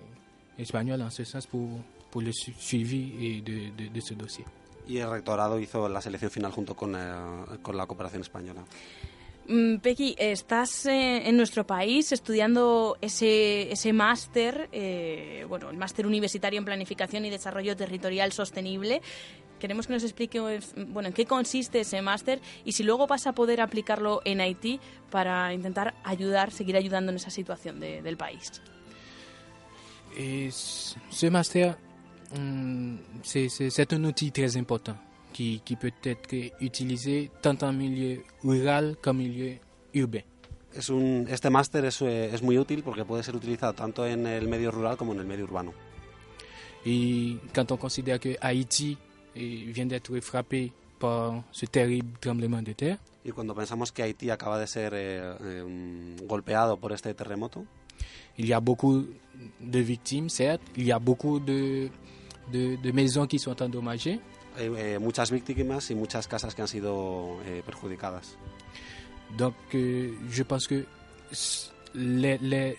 [0.59, 1.69] espagnole en ce sens pour,
[2.11, 4.45] pour le su- suivi et de, de, de ce dossier.
[4.89, 8.65] Y el rectorado hizo la selección final junto con, eh, con la cooperación española.
[9.49, 16.07] Mm, Pequi, estás eh, en nuestro país estudiando ese, ese máster, eh, bueno, el máster
[16.07, 19.03] universitario en Planificación y Desarrollo Territorial Sostenible.
[19.59, 23.27] Queremos que nos explique eh, bueno, en qué consiste ese máster y si luego vas
[23.27, 24.79] a poder aplicarlo en Haití
[25.11, 28.63] para intentar ayudar, seguir ayudando en esa situación de- del país.
[32.33, 34.97] Hum, c'est- c'est c'est un outil très important
[35.33, 39.57] qui, qui peut être utilisé tant en milieu rural qu'en milieu
[39.95, 40.23] urbain.
[40.73, 44.27] Es un, este máster es, eh, es muy útil porque puede ser utilizado tanto en
[44.27, 45.73] el medio rural como en el medio urbano.
[46.87, 48.97] Et quand on considère que Haïti
[49.35, 54.31] eh, vient d'être frappé par ce terrible tremblement de terre, Y cuando pensamos que Haití
[54.31, 57.67] acaba de ser eh, eh, golpeado por este terremoto,
[58.39, 59.07] il y a beaucoup
[59.61, 61.91] de victimes, certes, il y a beaucoup de,
[62.51, 64.21] de, de maisons qui sont endommagées,
[64.59, 68.37] eh, muchas víctimas y muchas casas que han sido eh, perjudicadas.
[69.37, 70.85] Donc, euh, je pense que
[71.95, 72.77] les, les-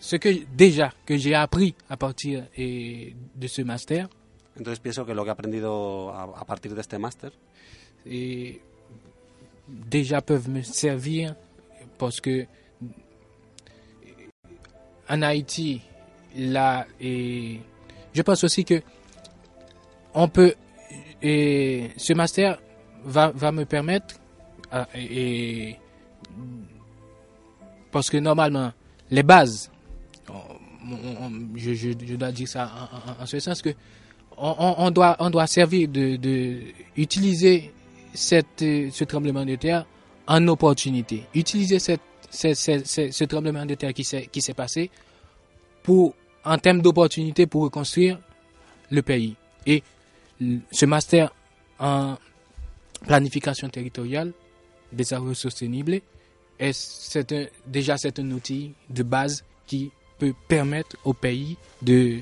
[0.00, 4.08] ce que déjà que j'ai appris à partir eh, de ce master,
[4.56, 7.32] Entonces pienso que lo que he aprendido a, a partir de este máster
[8.04, 8.60] et
[9.66, 11.34] déjà peuvent me servir
[11.98, 12.46] parce que
[15.08, 15.80] en Haïti,
[16.36, 17.60] là, et
[18.12, 18.82] je pense aussi que
[20.14, 20.54] on peut,
[21.22, 22.58] et ce master
[23.04, 24.16] va, me permettre,
[24.94, 25.76] et,
[27.90, 28.72] parce que normalement,
[29.10, 29.70] les bases,
[31.56, 32.70] je, dois dire ça
[33.20, 33.70] en, ce sens que
[34.36, 36.58] on, doit, on doit servir de, de
[36.96, 37.72] utiliser
[38.14, 39.86] cette, ce tremblement de terre
[40.26, 41.24] en opportunité.
[41.34, 42.00] Utiliser cette,
[42.30, 44.90] ce, tremblement de terre qui s'est, qui s'est passé
[45.82, 48.18] pour, en termes d'opportunité pour reconstruire
[48.90, 49.36] le pays.
[49.66, 49.82] Et
[50.70, 51.32] ce master
[51.78, 52.16] en
[53.06, 54.32] planification territoriale,
[54.92, 56.00] desarrollo sostenible,
[56.58, 62.20] est, un- déjà c'est un outil de base qui peut permettre au pays de,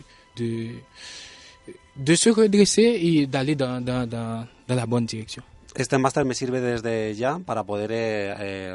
[2.15, 5.43] se redresser et d'aller dans, dans, la bonne direction.
[5.77, 8.75] Este máster me sirve desde ya para poder eh, eh,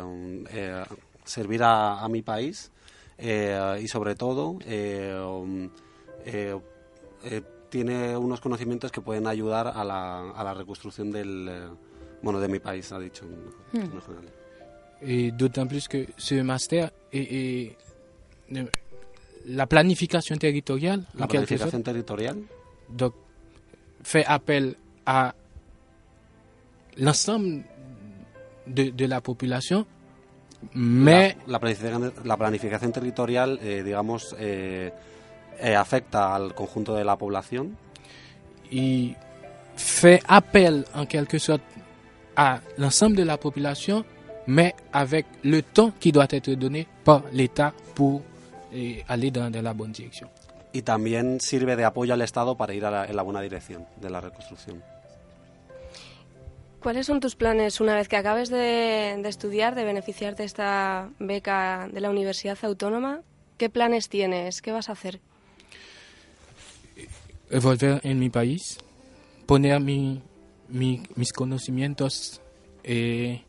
[0.53, 0.83] eh,
[1.25, 2.71] servir a, a mi país
[3.17, 5.69] eh, y sobre todo um,
[7.75, 11.67] tiene unos conocimientos que pueden ayudar a la, a la reconstrucción del eh,
[12.21, 13.91] bueno de mi país ha dicho en- Hmm.
[13.97, 14.31] en general.
[15.01, 17.77] Et d'autant plus que ce master est, est-
[18.55, 18.65] euh,
[19.47, 22.37] la planification territoriale, La planificación territorial
[22.87, 23.13] donc,
[24.03, 25.35] fait appel à
[26.97, 27.65] l'ensemble
[28.67, 29.85] de, de la population,
[30.73, 34.93] mais la, la planificación, la planificación territorial eh, digamos eh,
[35.59, 37.77] eh, afecta al conjunto de la población
[38.71, 39.15] il
[39.75, 41.63] fait appel en quelque sorte
[42.35, 44.03] à l'ensemble de la population,
[44.47, 48.21] mais avec le temps qui doit être donné par l'État pour
[48.73, 50.27] eh, aller dans, dans la bonne direction.
[50.73, 53.85] y también sirve de apoyo al Estado para ir a la- en la buena dirección
[54.01, 54.83] de la reconstrucción.
[56.81, 61.09] ¿Cuáles son tus planes una vez que acabes de, de estudiar, de beneficiarte de esta
[61.19, 63.21] beca de la Universidad Autónoma?
[63.57, 64.61] ¿Qué planes tienes?
[64.61, 65.19] ¿Qué vas a hacer?
[67.61, 68.77] Volver en mi país,
[69.45, 70.21] poner mi,
[70.69, 72.41] mi- mis conocimientos
[72.83, 73.41] eh,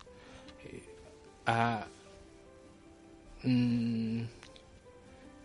[1.47, 1.87] a
[3.43, 4.21] mm,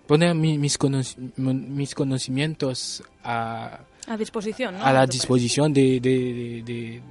[0.07, 4.83] poner mi- mis, conoci- mis conocimientos a, A disposición, ¿no?
[4.83, 7.01] a la disposición de, de, de-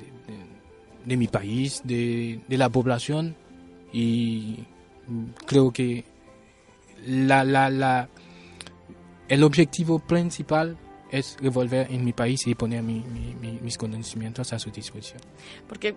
[1.06, 3.34] de- mi país, de, de la población
[3.92, 4.58] y
[5.46, 6.04] creo que
[7.06, 8.08] la, la, la,
[9.28, 10.76] el objetivo principal
[11.10, 15.20] es revolver en mi país y poner mi- mi- mi- mis conocimientos a su disposición.
[15.68, 15.94] Porque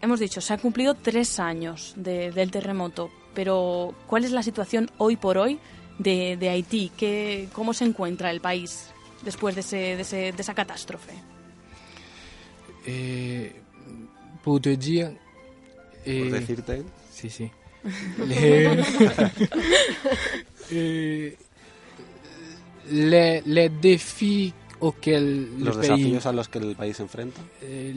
[0.00, 4.90] hemos dicho, se han cumplido tres años de- del terremoto, pero ¿cuál es la situación
[4.98, 5.58] hoy por hoy
[5.98, 6.90] de, de Haití?
[6.96, 8.86] ¿Qué, ¿Cómo se encuentra el país
[9.22, 11.12] después de, ese- de, ese- de esa catástrofe?
[12.86, 13.60] Eh,
[14.42, 15.18] pour te dire...
[16.06, 16.82] eh, decirte.
[17.12, 17.50] Sí, sí.
[20.72, 21.36] Eh,
[22.90, 27.40] les, les défis auxquels Los le pays, desafíos a los que el país se enfrenta
[27.62, 27.92] eh,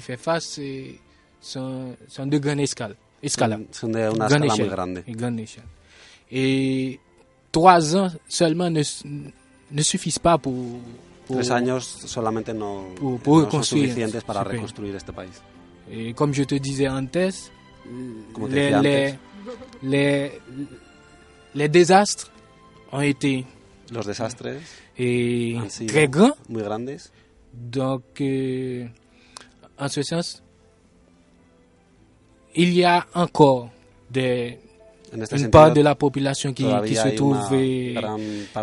[0.00, 0.98] fait face eh,
[1.40, 2.96] sont, sont de grande escale.
[3.22, 3.56] escala.
[3.56, 4.70] Son- son de una Grande escala muy échelle.
[4.70, 5.02] grande.
[5.06, 5.64] Et grande échelle.
[6.30, 7.00] Et
[7.52, 8.82] trois ans seulement ne,
[9.82, 10.54] suffisent pas pour,
[11.26, 14.56] pour- Tres años solamente no, pour- pour no son reconstruire suficientes para ce pays.
[14.56, 15.42] reconstruir este país.
[15.90, 16.88] Et comme je te disais
[18.48, 18.74] les, les,
[19.10, 19.18] antes.
[19.82, 20.32] les,
[21.54, 22.30] les désastres
[22.92, 23.44] ont été
[23.90, 24.62] Los desastres
[24.96, 27.10] et han sido muy grandes.
[27.52, 28.86] Donc, euh,
[29.78, 30.42] en ce sens,
[32.54, 33.70] il y a encore
[34.10, 34.58] des,
[35.12, 37.94] En este une sentido, part de la population qui, qui se trouve eh,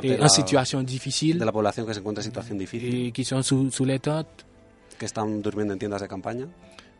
[0.03, 3.23] eh, en situation difficile de la población que se encuentra en situación difícil, et qui
[3.25, 4.45] sont sous, sous les tentes.
[4.97, 6.47] que están durmiendo en tiendas de campaña,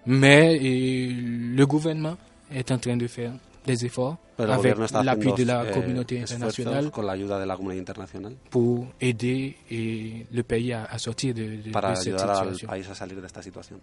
[0.05, 2.17] Mais eh, le gouvernement
[2.51, 3.33] est en train de faire
[3.65, 7.55] des efforts pero avec l'appui de la eh, communauté internationale con la ayuda de la
[7.55, 12.07] comunidad internacional pour aider eh, le pays à, à sortir de, de- para de cette
[12.13, 12.67] ayudar al situation.
[12.67, 13.79] país a salir de esta situación.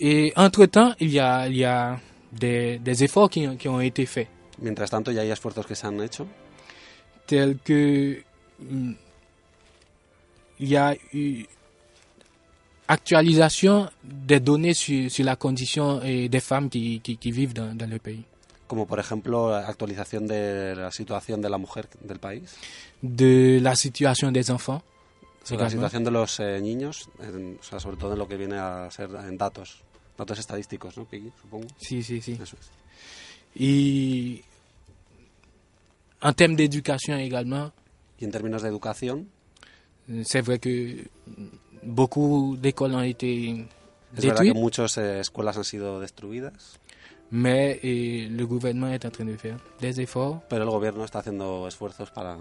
[0.00, 1.98] Et entre-temps, il y a, il y a
[2.32, 4.28] des, des efforts qui, ont- qui ont été faits,
[4.60, 6.26] Mientras tanto, ya hay esfuerzos que se han hecho,
[7.26, 8.22] tels que
[8.58, 8.92] mm,
[10.60, 11.44] il y a eu
[12.88, 17.74] actualisation des données sur, sur la condition eh, des femmes qui, qui, qui vivent dans,
[17.76, 18.24] dans le pays,
[18.68, 22.54] como por ejemplo la actualización de la situación de la mujer del país,
[23.02, 24.84] de la situation des enfants,
[25.42, 28.36] sobre la situación de los eh, niños, en- o sea, sobre todo en lo que
[28.36, 29.82] viene a ser en datos,
[30.16, 31.32] datos estadísticos, ¿no, Piggy?
[31.42, 31.66] Supongo.
[31.78, 32.38] Sí, sí, sí.
[32.40, 32.70] Eso es.
[33.56, 34.44] Et
[36.22, 37.72] en termes d'éducation également,
[38.20, 39.28] Y en términos de educación,
[40.24, 41.08] c'est vrai que
[41.84, 43.66] beaucoup d'écoles ont été
[44.16, 46.78] es verdad que muchas eh, escuelas han sido destruidas,
[47.30, 51.18] mais eh, le gouvernement est en train de faire des efforts pero el gobierno está
[51.18, 52.36] haciendo esfuerzos para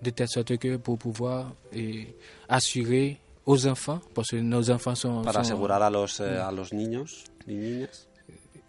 [0.00, 2.16] de telle sorte que pour pouvoir eh,
[2.48, 6.50] assurer aux enfants, parce que nos enfants sont, para sont- asegurar a los eh, a
[6.52, 8.08] los niños y niñas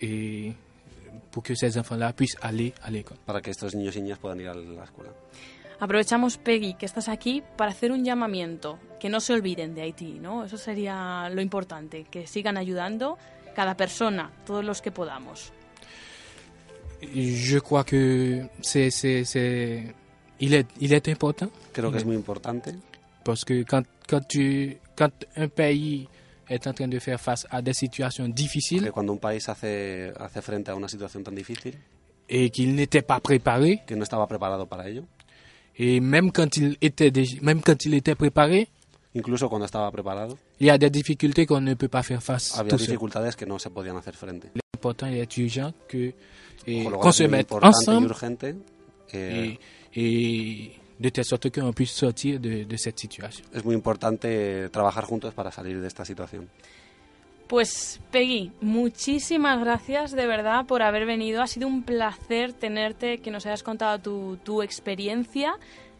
[0.01, 0.53] et
[1.31, 3.17] pour que ces enfants-là puissent aller à l'école.
[3.25, 5.11] para que estos niños y niñas puedan ir a la escuela.
[5.79, 10.19] Aprovechamos, Peggy, que estás aquí para hacer un llamamiento, que no se olviden de Haití,
[10.19, 10.45] ¿no?
[10.45, 13.17] Eso sería lo importante, que sigan ayudando
[13.53, 15.51] cada persona, todos los que podamos.
[17.01, 19.93] Je crois que c'est, c'est-
[20.39, 21.49] il, est, il est important.
[21.73, 22.69] Creo que es muy importante
[23.45, 23.83] que quand,
[24.27, 26.07] tu, quand un pays
[26.49, 30.11] est en train de faire face à des situations difficiles que cuando un país hace
[30.17, 31.73] hace frente a una situación tan difícil
[32.29, 35.03] et qu'il n'était pas préparé, que no estaba preparado para ello,
[35.75, 38.67] et même quand il était, même quand il était préparé,
[39.13, 42.57] incluso cuando estaba preparado, il y a des difficultés qu'on ne peut pas faire face
[42.57, 42.87] había seul.
[42.87, 44.51] dificultades que no se podían hacer frente.
[44.55, 46.13] L'important est urgent que,
[46.65, 48.55] qu'on se es muy mette ensemble urgente
[49.13, 49.57] eh,
[49.93, 53.45] et, et de telle sorte qu'on puisse sortir de, de cette situation.
[53.53, 56.49] es muy importante trabajar juntos para salir de esta situación.
[57.47, 61.41] Pues Peggy, muchísimas gracias de verdad por haber venido.
[61.41, 65.53] Ha sido un placer tenerte, que nos hayas contado tu, tu experiencia.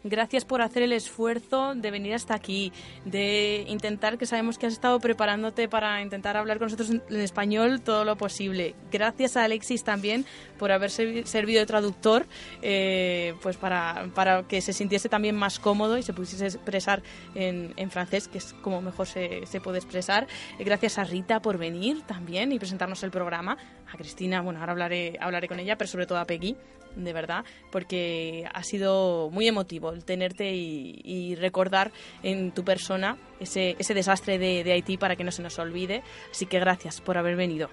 [0.06, 2.72] Gracias por hacer el esfuerzo de venir hasta aquí,
[3.06, 7.80] de intentar, que sabemos que has estado preparándote para intentar hablar con nosotros en español
[7.80, 8.74] todo lo posible.
[8.92, 10.26] Gracias a Alexis también
[10.58, 12.26] por haber servi- servido de traductor,
[12.60, 17.02] eh, pues para, para que se sintiese también más cómodo y se pudiese expresar
[17.34, 20.26] en, en francés, que es como mejor se, se puede expresar.
[20.58, 23.56] Gracias a Rita por venir también y presentarnos el programa.
[23.94, 26.56] A Cristina, bueno, ahora hablaré, hablaré con ella, pero sobre todo a Peggy,
[26.96, 31.92] de verdad, porque ha sido muy emotivo el tenerte y, recordar
[32.24, 36.02] en tu persona ese, ese desastre de, de Haití para que no se nos olvide.
[36.32, 37.70] Así que gracias por haber venido.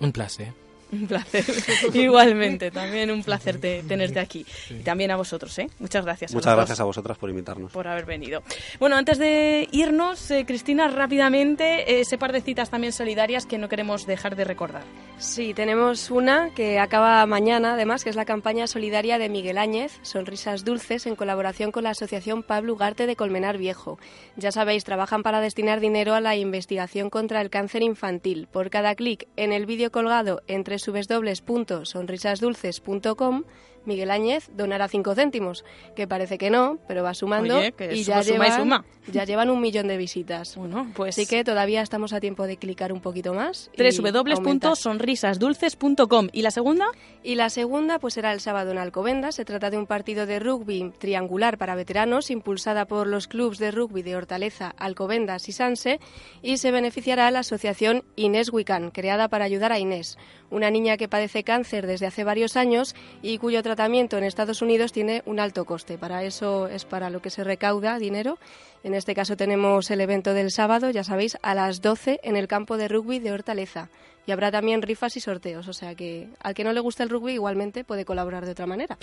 [0.00, 0.52] Un placer.
[1.00, 1.44] Un placer.
[1.94, 4.44] Igualmente, también un placer te- tenerte aquí.
[4.70, 5.68] Y también a vosotros, ¿eh?
[5.78, 6.32] Muchas gracias.
[6.32, 7.72] a Muchas dos gracias a vosotras por invitarnos.
[7.72, 8.42] por haber venido.
[8.78, 13.58] Bueno, antes de irnos, eh, Cristina, rápidamente, eh, ese par de citas también solidarias que
[13.58, 14.82] no queremos dejar de recordar.
[15.18, 19.98] Sí, tenemos una que acaba mañana, además, que es la campaña solidaria de Miguel Áñez,
[20.02, 23.98] Sonrisas Dulces, en colaboración con la Asociación Pablo Ugarte de Colmenar Viejo.
[24.36, 28.48] Ya sabéis, trabajan para destinar dinero a la investigación contra el cáncer infantil.
[28.52, 33.44] Por cada clic en el vídeo colgado en www.sonrisasdulces.com,
[33.86, 35.62] Miguel Áñez donará 5 céntimos,
[35.94, 38.60] que parece que no, pero va sumando Oye, que y suma, ya suma y llevan,
[38.60, 38.84] suma.
[39.12, 40.56] ya llevan un millón de visitas.
[40.56, 43.70] Bueno, pues Así que todavía estamos a tiempo de clicar un poquito más.
[43.76, 46.28] www.sonrisasdulces.com.
[46.32, 46.86] ¿Y la segunda?
[47.22, 49.34] Y la segunda pues será el sábado en Alcobendas.
[49.34, 53.70] Se trata de un partido de rugby triangular para veteranos impulsada por los clubes de
[53.70, 56.00] rugby de Hortaleza, Alcobendas y Sanse
[56.42, 60.16] y se beneficiará a la asociación Inés Wiccan, creada para ayudar a Inés,
[60.54, 64.92] una niña que padece cáncer desde hace varios años y cuyo tratamiento en Estados Unidos
[64.92, 65.98] tiene un alto coste.
[65.98, 68.38] Para eso es para lo que se recauda dinero.
[68.84, 72.46] En este caso tenemos el evento del sábado, ya sabéis, a las 12 en el
[72.46, 73.88] campo de rugby de Hortaleza.
[74.26, 77.10] Y habrá también rifas y sorteos, o sea que al que no le gusta el
[77.10, 78.96] rugby igualmente puede colaborar de otra manera.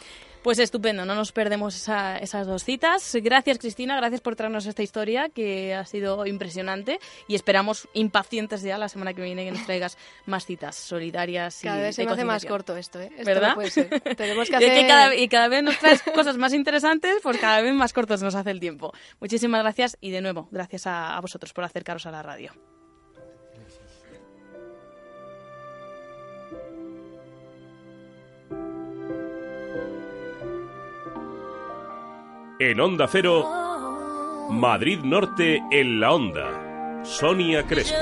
[0.44, 3.16] Pues estupendo, no nos perdemos esa- esas dos citas.
[3.22, 8.78] Gracias Cristina, gracias por traernos esta historia que ha sido impresionante y esperamos impacientes ya
[8.78, 12.12] la semana que viene que nos traigas más citas solidarias y Cada vez se me
[12.12, 13.10] hace más corto esto, ¿eh?
[13.12, 13.50] Esto ¿Verdad?
[13.50, 13.90] no puede ser.
[14.18, 14.88] Tenemos que Y es hacer...
[14.88, 18.34] cada, y cada vez nos traes cosas más interesantes, pues cada vez más cortos nos
[18.36, 18.92] hace el tiempo.
[19.20, 22.81] Muchísimas gracias y de nuevo, gracias a, a vosotros por acercaros a la radio.
[32.64, 33.44] En Onda Cero,
[34.52, 37.02] Madrid Norte en la Onda.
[37.04, 37.98] Sonia Crespo.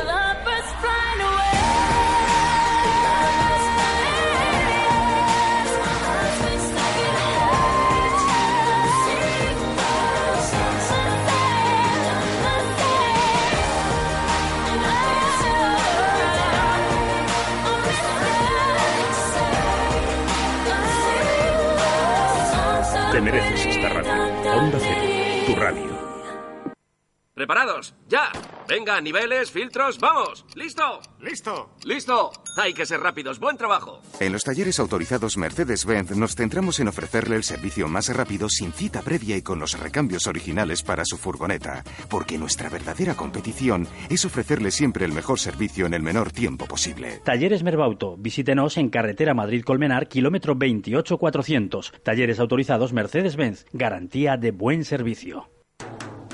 [23.14, 23.59] Te mereces.
[24.60, 24.99] Onda.
[27.40, 27.96] ¿Preparados?
[28.10, 28.34] ¡Ya!
[28.68, 30.46] Venga, niveles, filtros, ¡vamos!
[30.56, 31.00] ¿Listo?
[31.22, 31.70] ¡Listo!
[31.86, 32.32] ¡Listo!
[32.58, 33.40] Hay que ser rápidos.
[33.40, 34.02] ¡Buen trabajo!
[34.20, 39.02] En los talleres autorizados Mercedes-Benz nos centramos en ofrecerle el servicio más rápido sin cita
[39.04, 44.70] previa y con los recambios originales para su furgoneta, porque nuestra verdadera competición es ofrecerle
[44.70, 47.22] siempre el mejor servicio en el menor tiempo posible.
[47.24, 48.18] Talleres Merbauto.
[48.18, 51.94] Visítenos en carretera Madrid-Colmenar, kilómetro 28400.
[52.04, 53.66] Talleres autorizados Mercedes-Benz.
[53.72, 55.50] Garantía de buen servicio.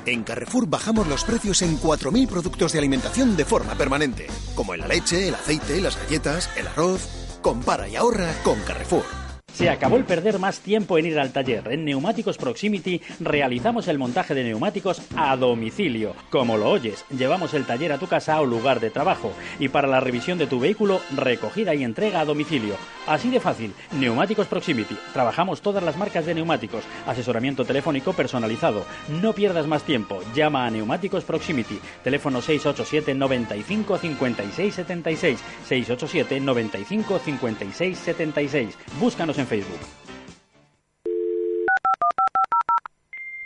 [0.06, 4.88] En Carrefour bajamos los precios en 4.000 productos de alimentación de forma permanente, como la
[4.88, 7.08] leche, el aceite, las galletas, el arroz.
[7.42, 9.25] Compara y ahorra con Carrefour.
[9.56, 11.70] Se acabó el perder más tiempo en ir al taller.
[11.72, 16.14] En Neumáticos Proximity realizamos el montaje de neumáticos a domicilio.
[16.30, 19.32] Como lo oyes, llevamos el taller a tu casa o lugar de trabajo.
[19.58, 22.76] Y para la revisión de tu vehículo, recogida y entrega a domicilio.
[23.08, 23.74] Así de fácil.
[23.94, 24.98] Neumáticos Proximity.
[25.14, 26.84] Trabajamos todas las marcas de neumáticos.
[27.08, 28.84] Asesoramiento telefónico personalizado.
[29.22, 30.20] No pierdas más tiempo.
[30.36, 31.80] Llama a Neumáticos Proximity.
[32.04, 35.40] Teléfono 687 95 56 76.
[35.70, 38.78] 687 95 56 76.
[39.00, 39.82] Búscanos en Facebook.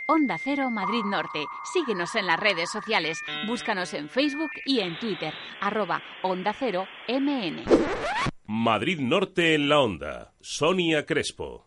[0.06, 1.46] Onda Cero Madrid Norte.
[1.72, 3.18] Síguenos en las redes sociales.
[3.46, 5.32] Búscanos en Facebook y en Twitter.
[5.60, 7.62] Arroba Onda Cero MN.
[8.46, 10.32] Madrid Norte en la Onda.
[10.40, 11.66] Sonia Crespo.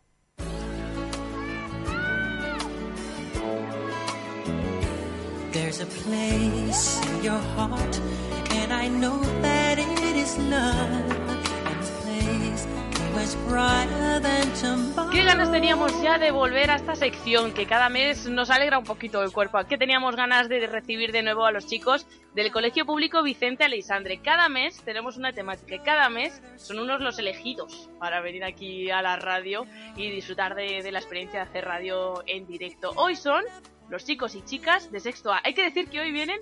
[5.53, 7.99] There's a place in your heart,
[8.51, 11.42] and I know that it is love.
[15.11, 18.83] ¿Qué ganas teníamos ya de volver a esta sección que cada mes nos alegra un
[18.83, 19.59] poquito el cuerpo?
[19.69, 22.05] ¿Qué teníamos ganas de recibir de nuevo a los chicos
[22.35, 24.19] del Colegio Público Vicente Aleixandre?
[24.19, 29.01] Cada mes tenemos una temática cada mes son unos los elegidos para venir aquí a
[29.01, 29.65] la radio
[29.95, 32.91] y disfrutar de la experiencia de hacer radio en directo.
[32.97, 33.45] Hoy son
[33.89, 35.39] los chicos y chicas de sexto A.
[35.45, 36.41] Hay que decir que hoy vienen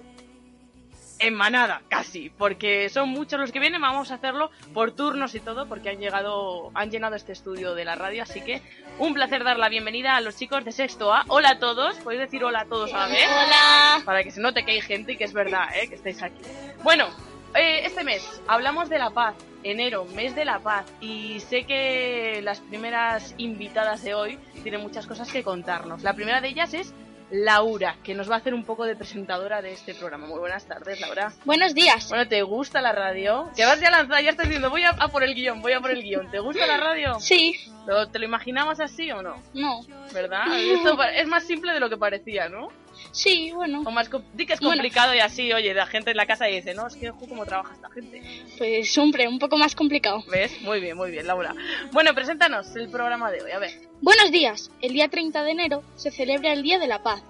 [1.21, 5.39] en manada, casi, porque son muchos los que vienen, vamos a hacerlo por turnos y
[5.39, 8.61] todo, porque han llegado, han llenado este estudio de la radio, así que
[8.97, 11.23] un placer dar la bienvenida a los chicos de sexto A.
[11.27, 13.27] Hola a todos, podéis decir hola a todos a la vez.
[13.27, 14.01] Hola.
[14.03, 15.87] Para que se note que hay gente y que es verdad, ¿eh?
[15.87, 16.41] que estáis aquí.
[16.83, 17.07] Bueno,
[17.53, 22.41] eh, este mes hablamos de la paz, enero, mes de la paz, y sé que
[22.43, 26.01] las primeras invitadas de hoy tienen muchas cosas que contarnos.
[26.01, 26.95] La primera de ellas es
[27.31, 30.27] Laura, que nos va a hacer un poco de presentadora de este programa.
[30.27, 31.31] Muy buenas tardes, Laura.
[31.45, 32.09] Buenos días.
[32.09, 33.49] Bueno, ¿te gusta la radio?
[33.55, 35.91] Que vas ya lanzada, ya estás diciendo, voy a, por el guion, voy a por
[35.91, 36.29] el guion.
[36.29, 37.19] ¿Te gusta la radio?
[37.19, 37.55] Sí.
[37.87, 39.41] ¿Lo- ¿Te lo imaginabas así o no?
[39.53, 39.79] No.
[40.13, 40.43] ¿Verdad?
[40.59, 42.67] Esto es más simple de lo que parecía, ¿no?
[43.11, 43.83] Sí, bueno.
[43.85, 44.75] O más di que es Bueno.
[44.81, 47.45] complicado y así, oye, la gente en la casa dice, no, es que ojo, cómo
[47.45, 48.21] trabaja esta gente.
[48.57, 50.23] Pues, hombre, un poco más complicado.
[50.31, 50.61] ¿Ves?
[50.61, 51.55] Muy bien, muy bien, Laura.
[51.91, 53.71] Bueno, preséntanos el programa de hoy, a ver.
[54.01, 54.71] Buenos días.
[54.81, 57.23] El día 30 de enero se celebra el Día de la Paz.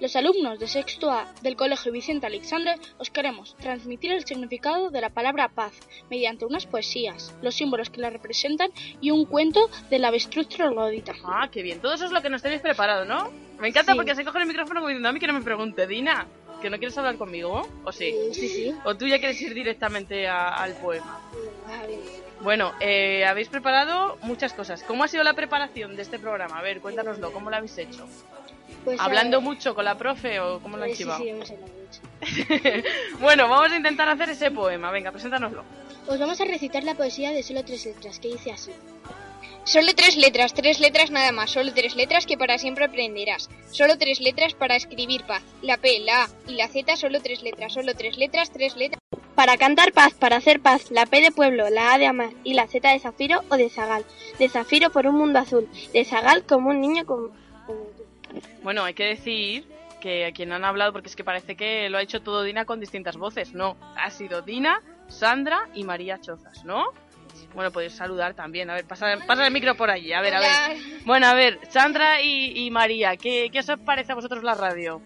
[0.00, 5.00] Los alumnos de sexto A del Colegio Vicente Alexandre os queremos transmitir el significado de
[5.00, 5.72] la palabra paz
[6.10, 8.70] mediante unas poesías, los símbolos que la representan
[9.00, 11.14] y un cuento del avestruz troglodita.
[11.24, 11.80] Ah, qué bien.
[11.80, 13.30] Todo eso es lo que nos tenéis preparado, ¿no?
[13.58, 13.96] Me encanta Sí.
[13.96, 16.26] porque se coge el micrófono como diciendo a mí que no me pregunte, Dina,
[16.60, 18.14] que no quieres hablar conmigo, ¿o sí?
[18.32, 18.74] Sí, sí.
[18.84, 21.20] ¿O tú ya quieres ir directamente a- al poema?
[22.42, 24.82] Bueno, eh, habéis preparado muchas cosas.
[24.82, 26.58] ¿Cómo ha sido la preparación de este programa?
[26.58, 28.06] A ver, cuéntanoslo, ¿cómo lo habéis hecho?
[28.86, 31.54] Pues, ¿Hablando eh, mucho con la profe o cómo lo han sí, sí, mucho.
[33.20, 34.92] bueno, vamos a intentar hacer ese poema.
[34.92, 35.64] Venga, preséntanoslo.
[36.06, 38.70] Os vamos a recitar la poesía de solo tres letras, que dice así.
[39.64, 43.50] Solo tres letras, tres letras nada más, solo tres letras que para siempre aprenderás.
[43.72, 45.42] Solo tres letras para escribir paz.
[45.62, 49.00] La P, la A y la Z, solo tres letras, solo tres letras, tres letras.
[49.34, 52.54] Para cantar paz, para hacer paz, la P de pueblo, la A de amar y
[52.54, 54.04] la Z de zafiro o de zagal.
[54.38, 57.32] De zafiro por un mundo azul, de zagal como un niño con...
[58.62, 59.64] Bueno, hay que decir
[60.00, 62.64] que a quien han hablado, porque es que parece que lo ha hecho todo Dina
[62.64, 63.54] con distintas voces.
[63.54, 66.86] No, ha sido Dina, Sandra y María Chozas, ¿no?
[67.54, 68.68] Bueno, podéis saludar también.
[68.70, 70.12] A ver, pasa, pasa el micro por allí.
[70.12, 70.50] A ver, a ver.
[71.04, 75.00] Bueno, a ver, Sandra y, y María, ¿qué, ¿qué os parece a vosotros la radio?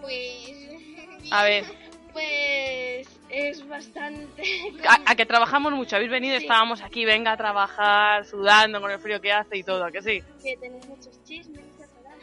[0.00, 0.52] Pues...
[1.30, 1.64] A ver,
[2.12, 4.42] Pues es bastante...
[4.88, 5.96] a, a que trabajamos mucho.
[5.96, 6.44] Habéis venido, Sí.
[6.44, 10.02] estábamos aquí, venga a trabajar, sudando con el frío que hace y todo, ¿a que
[10.02, 10.22] sí?
[10.42, 11.63] Que tenéis muchos chismes.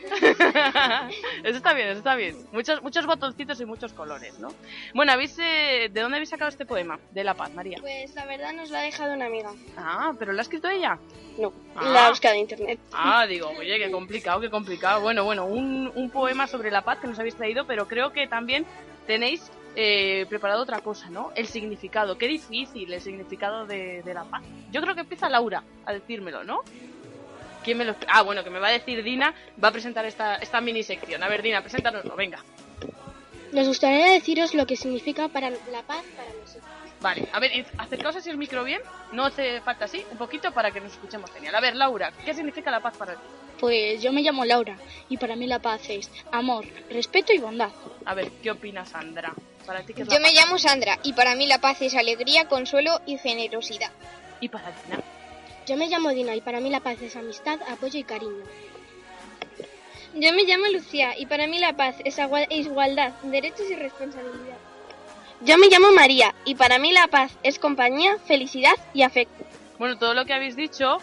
[1.43, 2.35] eso está bien, eso está bien.
[2.51, 4.49] Muchos, muchos botoncitos y muchos colores, ¿no?
[4.93, 6.99] Bueno, ¿habéis, eh, ¿de dónde habéis sacado este poema?
[7.11, 7.77] De La Paz, María.
[7.81, 9.51] Pues la verdad nos lo ha dejado una amiga.
[9.77, 10.97] Ah, ¿pero lo ha escrito ella?
[11.37, 11.89] No, Ah.
[11.89, 12.79] la ha buscado en internet.
[12.91, 15.01] Ah, digo, oye, qué complicado, qué complicado.
[15.01, 18.27] Bueno, bueno, un, un poema sobre la paz que nos habéis traído, pero creo que
[18.27, 18.65] también
[19.07, 21.31] tenéis eh, preparado otra cosa, ¿no?
[21.35, 22.17] El significado.
[22.17, 24.43] Qué difícil el significado de, de la paz.
[24.71, 26.59] Yo creo que empieza Laura a decírmelo, ¿no?
[27.63, 27.95] ¿Quién me lo...
[28.07, 29.33] Ah, bueno, que me va a decir Dina,
[29.63, 31.21] va a presentar esta, esta mini sección.
[31.23, 32.43] A ver, Dina, preséntanoslo, venga.
[33.51, 36.63] Nos gustaría deciros lo que significa para la paz para nosotros.
[37.01, 38.81] Vale, a ver, acercaos así el micro bien.
[39.11, 41.55] No hace falta así, un poquito para que nos escuchemos genial.
[41.55, 43.21] A ver, Laura, ¿qué significa la paz para ti?
[43.59, 44.75] Pues yo me llamo Laura
[45.09, 47.69] y para mí la paz es amor, respeto y bondad.
[48.05, 49.33] A ver, ¿qué opinas, Sandra?
[49.65, 50.43] Para ti, ¿qué es Yo la me paz?
[50.43, 53.91] llamo Sandra y para mí la paz es alegría, consuelo y generosidad.
[54.39, 54.99] ¿Y para Dina?
[55.67, 58.43] Yo me llamo Dina y para mí la paz es amistad, apoyo y cariño.
[60.13, 64.57] Yo me llamo Lucía y para mí la paz es agua- igualdad, derechos y responsabilidad.
[65.41, 69.45] Yo me llamo María y para mí la paz es compañía, felicidad y afecto.
[69.79, 70.97] Bueno, todo lo que habéis dicho,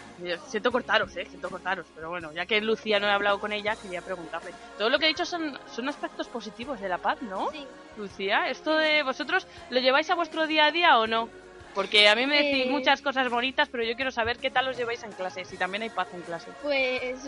[0.47, 3.75] siento cortaros, eh, siento cortaros, pero bueno, ya que Lucía no he hablado con ella,
[3.75, 4.51] quería preguntarle.
[4.77, 7.49] Todo lo que he dicho son, son aspectos positivos de la paz, ¿no?
[7.51, 7.65] Sí.
[7.97, 11.27] Lucía, ¿esto de vosotros lo lleváis a vuestro día a día o no?
[11.75, 12.69] Porque a mí me decís Eh.
[12.69, 15.83] muchas cosas bonitas, pero yo quiero saber qué tal los lleváis en clase, si también
[15.83, 16.51] hay paz en clase.
[16.61, 17.19] Pues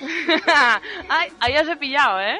[1.08, 2.38] Ay, ahí os he pillado, ¿eh?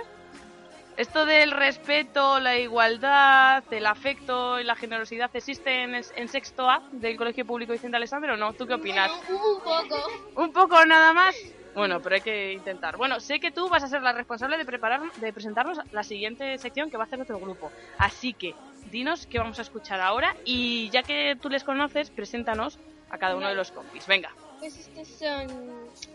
[0.97, 6.83] Esto del respeto, la igualdad, el afecto y la generosidad existe en, en sexto A
[6.91, 8.53] del Colegio Público Vicente Alessandro o no?
[8.55, 9.13] ¿Tú qué opinas?
[9.29, 9.97] un poco.
[10.35, 11.37] ¿Un poco nada más?
[11.77, 12.97] Bueno, pero hay que intentar.
[12.97, 16.59] Bueno, sé que tú vas a ser la responsable de preparar, de presentarnos la siguiente
[16.59, 17.71] sección que va a hacer otro grupo.
[17.99, 18.57] Así que,
[18.91, 22.79] dinos qué vamos a escuchar ahora y ya que tú les conoces, preséntanos
[23.11, 24.07] a cada uno de los compis.
[24.07, 24.33] Venga.
[24.59, 25.47] Pues estos son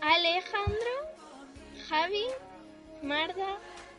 [0.00, 0.90] Alejandro,
[1.88, 2.24] Javi,
[3.02, 3.58] Marda,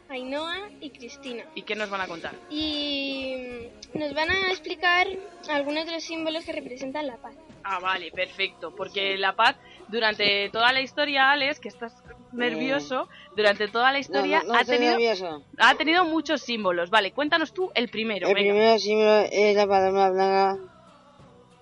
[0.10, 1.44] Ainhoa y Cristina.
[1.56, 2.36] ¿Y qué nos van a contar?
[2.50, 5.08] Y nos van a explicar
[5.50, 7.34] algunos de los símbolos que representan la paz.
[7.64, 8.76] Ah, vale, perfecto.
[8.76, 9.56] Porque la paz,
[9.88, 11.94] durante toda la historia, Alex, que estás
[12.32, 15.44] nervioso, durante toda la historia no, no ha, tenido, nervioso.
[15.58, 16.90] ha tenido muchos símbolos.
[16.90, 18.28] Vale, cuéntanos tú el primero.
[18.28, 18.54] El venga.
[18.54, 20.58] primer símbolo es la paloma blanca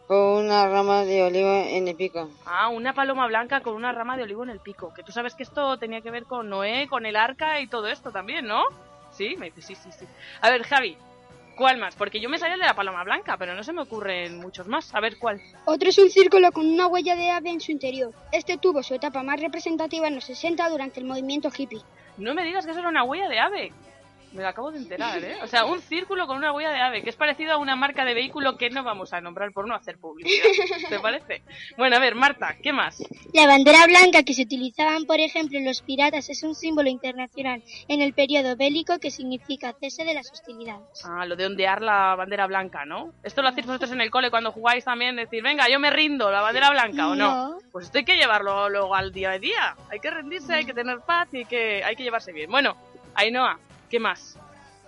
[0.07, 2.29] con una rama de olivo en el pico.
[2.45, 4.93] Ah, una paloma blanca con una rama de olivo en el pico.
[4.93, 7.87] Que tú sabes que esto tenía que ver con Noé, con el arca y todo
[7.87, 8.63] esto también, ¿no?
[9.11, 10.05] Sí, me dice sí, sí, sí.
[10.41, 10.97] A ver, Javi,
[11.55, 11.95] ¿cuál más?
[11.95, 14.67] Porque yo me sabía el de la paloma blanca, pero no se me ocurren muchos
[14.67, 14.93] más.
[14.93, 15.41] A ver, ¿cuál?
[15.65, 18.13] Otro es un círculo con una huella de ave en su interior.
[18.31, 21.81] Este tuvo su etapa más representativa en los 60 durante el movimiento hippie.
[22.17, 23.73] No me digas que eso era una huella de ave.
[24.33, 25.37] Me lo acabo de enterar, ¿eh?
[25.43, 28.03] O sea, un círculo con una huella de ave, que es parecido a una marca
[28.03, 30.43] de vehículo que no vamos a nombrar por no hacer publicidad.
[30.89, 31.43] ¿Te parece?
[31.77, 33.03] Bueno, a ver, Marta, ¿qué más?
[33.31, 38.01] La bandera blanca que se utilizaban, por ejemplo, los piratas es un símbolo internacional en
[38.01, 41.05] el periodo bélico que significa cese de las hostilidades.
[41.05, 43.13] Ah, lo de ondear la bandera blanca, ¿no?
[43.21, 46.31] Esto lo hacéis vosotros en el cole cuando jugáis también, decir, venga, yo me rindo,
[46.31, 47.49] la bandera blanca, ¿o no?
[47.51, 47.57] No.
[47.71, 49.75] Pues esto hay que llevarlo luego al día a día.
[49.91, 52.49] Hay que rendirse, hay que tener paz y hay que, hay que llevarse bien.
[52.49, 52.75] Bueno,
[53.15, 53.59] Ainhoa,
[53.93, 54.39] ¿qué más?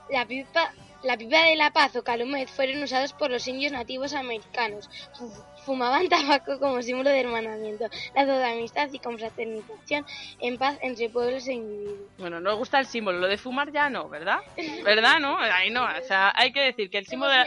[0.10, 4.14] La pipa, la pipa de la paz o calumet fueron usados por los indios nativos
[4.14, 4.90] americanos.
[5.16, 7.86] Fu- Fumaban tabaco como símbolo de hermanamiento,
[8.16, 10.04] lazo de amistad y confraternización
[10.40, 12.10] en paz entre pueblos e individuos.
[12.18, 14.40] Bueno, no gusta el símbolo, lo de fumar ya no, ¿verdad?
[14.84, 15.38] ¿Verdad, no?
[15.40, 17.46] Ahí no, o sea, hay que decir que el símbolo de la-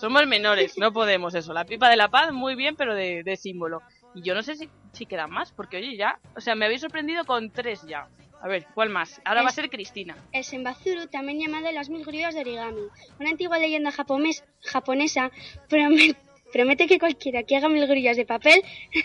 [0.00, 1.52] Somos menores, no podemos eso.
[1.52, 3.82] La pipa de la paz, muy bien, pero de, de símbolo.
[4.14, 6.80] Y yo no sé si, si quedan más, porque oye, ya, o sea, me habéis
[6.80, 8.08] sorprendido con tres ya.
[8.44, 9.22] A ver, ¿cuál más?
[9.24, 10.14] Ahora va a ser Cristina.
[10.30, 12.82] El Sembazuru, también llamado las mil grullas de origami,
[13.18, 15.30] una antigua leyenda japonés- japonesa,
[15.70, 16.18] promet-
[16.54, 18.62] promete que cualquiera que haga mil grullas de papel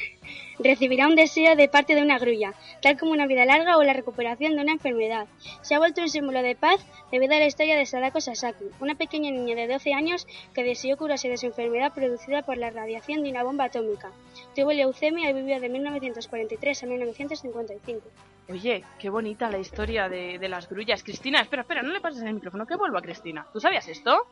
[0.59, 3.93] recibirá un deseo de parte de una grulla, tal como una vida larga o la
[3.93, 5.25] recuperación de una enfermedad.
[5.63, 6.79] Se ha vuelto un símbolo de paz
[7.11, 10.95] debido a la historia de Sadako Sasaki, una pequeña niña de 12 años que deseó
[10.95, 14.11] curarse de su enfermedad producida por la radiación de una bomba atómica.
[14.55, 18.01] Tuvo leucemia y vivió de 1943 a 1955.
[18.47, 21.01] Oye, qué bonita la historia de, las grullas.
[21.03, 23.47] Cristina, espera, espera, no le pases el micrófono, que vuelva Cristina.
[23.51, 24.27] ¿Tú sabías esto?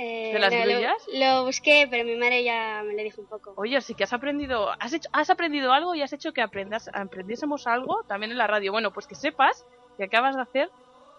[0.00, 1.02] Eh, ¿De las no, lo- grullas?
[1.12, 3.54] Lo, busqué, pero mi madre ya me lo dijo un poco.
[3.56, 6.88] Oye, sí que has aprendido, has hecho, has aprendido algo y has hecho que aprendas,
[6.92, 8.70] aprendiésemos algo también en la radio.
[8.70, 9.66] Bueno, pues que sepas
[9.96, 10.70] que acabas de hacer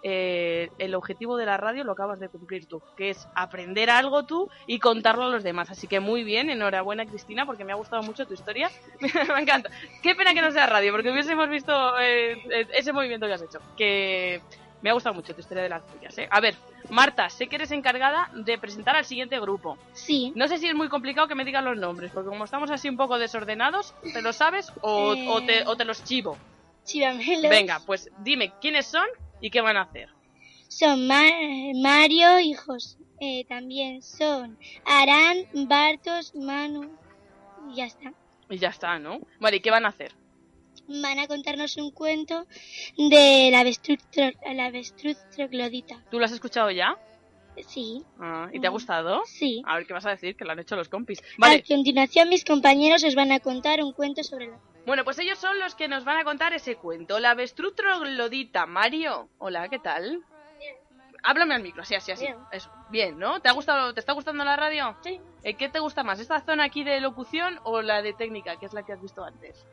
[0.02, 4.24] eh, el objetivo de la radio, lo acabas de cumplir tú, que es aprender algo
[4.26, 5.70] tú y contarlo a los demás.
[5.72, 8.70] Así que muy bien, enhorabuena Cristina, porque me ha gustado mucho tu historia.
[9.36, 9.70] me encanta.
[10.02, 13.42] Qué pena que no sea radio, porque hubiésemos visto eh, eh, ese movimiento que has
[13.42, 13.60] hecho.
[13.76, 14.42] Que
[14.82, 16.18] me ha gustado mucho tu historia de las tuyas.
[16.18, 16.28] ¿eh?
[16.32, 16.56] A ver,
[16.90, 19.78] Marta, sé que eres encargada de presentar al siguiente grupo.
[19.94, 20.32] Sí.
[20.36, 22.88] No sé si es muy complicado que me digas los nombres, porque como estamos así
[22.90, 25.26] un poco desordenados, ¿te lo sabes o, Eh.
[25.30, 26.38] o te, o te los chivo?
[27.50, 29.06] Venga, pues dime quiénes son
[29.42, 30.10] y qué van a hacer.
[30.68, 31.22] Son Ma-
[31.76, 32.98] Mario y José.
[33.22, 36.90] Eh, también son Arán, Bartos, Manu.
[37.72, 38.14] Y ya está.
[38.50, 39.20] Y ya está, ¿no?
[39.40, 40.14] Vale, ¿y qué van a hacer?
[40.90, 42.48] Van a contarnos un cuento
[42.98, 46.04] de la avestruz, la avestruz troglodita.
[46.10, 46.98] ¿Tú lo has escuchado ya?
[47.68, 48.04] Sí.
[48.20, 49.22] Ah, ¿Y te ha gustado?
[49.26, 49.62] Sí.
[49.66, 51.22] A ver qué vas a decir, que lo han hecho los compis.
[51.42, 54.60] A continuación, mis compañeros os van a contar un cuento sobre la.
[54.88, 57.20] bueno, pues ellos son los que nos van a contar ese cuento.
[57.20, 58.66] La avestruz troglodita.
[58.66, 60.24] Mario, hola, ¿qué tal?
[61.22, 62.26] Háblame al micro, así, así, así.
[62.26, 62.38] Bien.
[62.52, 62.72] Eso.
[62.90, 63.42] Bien, ¿no?
[63.42, 64.96] ¿Te ha gustado, te está gustando la radio?
[65.04, 65.20] Sí.
[65.44, 68.66] Eh, ¿Qué te gusta más, esta zona aquí de locución o la de técnica, que
[68.66, 69.66] es la que has visto antes?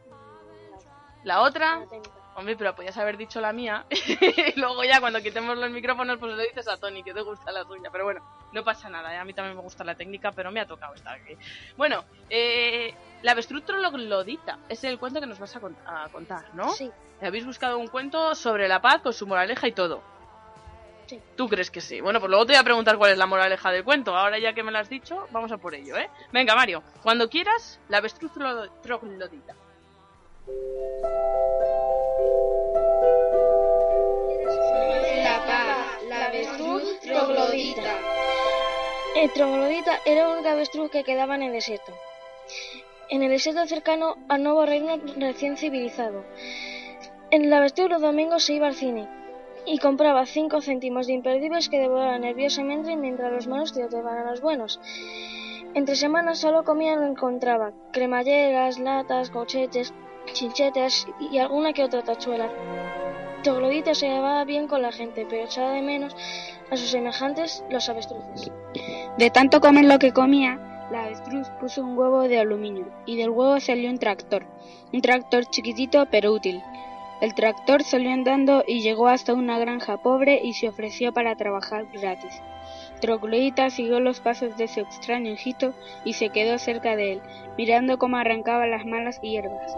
[1.27, 1.81] ¿La otra?
[2.37, 3.85] Hombre, pero podías haber dicho la mía.
[3.91, 7.51] y luego ya cuando quitemos los micrófonos, pues le dices a Tony que te gusta
[7.51, 7.89] la suya.
[7.91, 8.23] Pero bueno,
[8.53, 9.13] no pasa nada.
[9.15, 9.19] ¿eh?
[9.19, 11.35] A mí también me gusta la técnica, pero me ha tocado estar aquí.
[11.77, 16.45] Bueno, eh, la avestruz troglodita es el cuento que nos vas a, cont- a contar,
[16.55, 16.71] ¿no?
[16.71, 16.91] Sí.
[17.23, 20.03] Habéis buscado un cuento sobre la paz con su moraleja y todo.
[21.07, 21.21] Sí.
[21.37, 22.01] ¿Tú crees que sí?
[22.01, 24.15] Bueno, pues luego te voy a preguntar cuál es la moraleja del cuento.
[24.17, 26.11] Ahora ya que me lo has dicho, vamos a por ello, ¿eh?
[26.33, 29.55] Venga, Mario, cuando quieras, la avestruz tro- troglodita.
[30.49, 30.55] La
[35.45, 37.99] paz, la avestruz troglodita.
[39.17, 41.93] El troglodita era un avestruz que quedaba en el desierto.
[43.09, 46.23] En el desierto cercano al nuevo reino recién civilizado.
[47.33, 49.09] En el avestruz los domingos se iba al cine
[49.65, 54.41] y compraba cinco céntimos de imperdibles que devoraba nerviosamente mientras los malos tiroteaban a los
[54.41, 54.79] buenos.
[55.75, 59.93] Entre semanas solo comía lo encontraba, cremalleras, latas, cochetes,
[60.33, 62.51] chinchetas y alguna que otra tachuela.
[63.43, 66.17] Troglodita se llevaba bien con la gente, pero echaba de menos
[66.71, 68.51] a sus semejantes los avestruces.
[69.19, 70.59] De tanto comer lo que comía,
[70.91, 74.47] la avestruz puso un huevo de aluminio y del huevo salió un tractor.
[74.93, 76.63] Un tractor chiquitito pero útil.
[77.21, 81.87] El tractor salió andando y llegó hasta una granja pobre y se ofreció para trabajar
[81.93, 82.43] gratis.
[83.01, 85.75] Troglodita siguió los pasos de su extraño hijito
[86.05, 87.23] y se quedó cerca de él,
[87.59, 89.73] mirando cómo arrancaba las malas hierbas.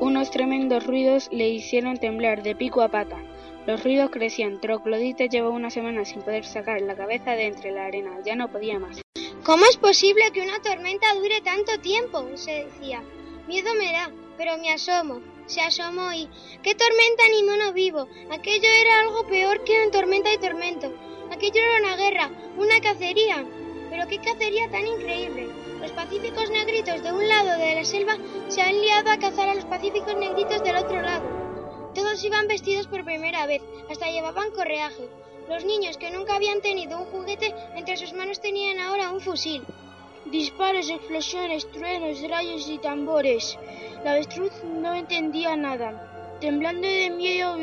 [0.00, 3.16] Unos tremendos ruidos le hicieron temblar de pico a pata.
[3.66, 4.60] Los ruidos crecían.
[4.60, 8.10] Troglodita llevó una semana sin poder sacar la cabeza de entre la arena.
[8.24, 9.00] Ya no podía más.
[9.42, 12.24] ¿Cómo es posible que una tormenta dure tanto tiempo?
[12.34, 13.02] se decía.
[13.46, 15.20] Miedo me da, pero me asomo.
[15.46, 16.28] Se asomó y...
[16.62, 18.08] ¡Qué tormenta ni mono vivo!
[18.30, 20.92] Aquello era algo peor que una tormenta y tormento.
[21.36, 23.44] Aquello era una guerra, una cacería.
[23.90, 25.50] Pero qué cacería tan increíble.
[25.82, 28.16] Los pacíficos negritos de un lado de la selva
[28.48, 31.92] se han liado a cazar a los pacíficos negritos del otro lado.
[31.94, 33.60] Todos iban vestidos por primera vez,
[33.90, 35.10] hasta llevaban correaje.
[35.46, 39.62] Los niños que nunca habían tenido un juguete entre sus manos tenían ahora un fusil.
[40.24, 43.58] Disparos, explosiones, truenos, rayos y tambores.
[44.04, 46.38] La avestruz no entendía nada.
[46.40, 47.58] Temblando de miedo,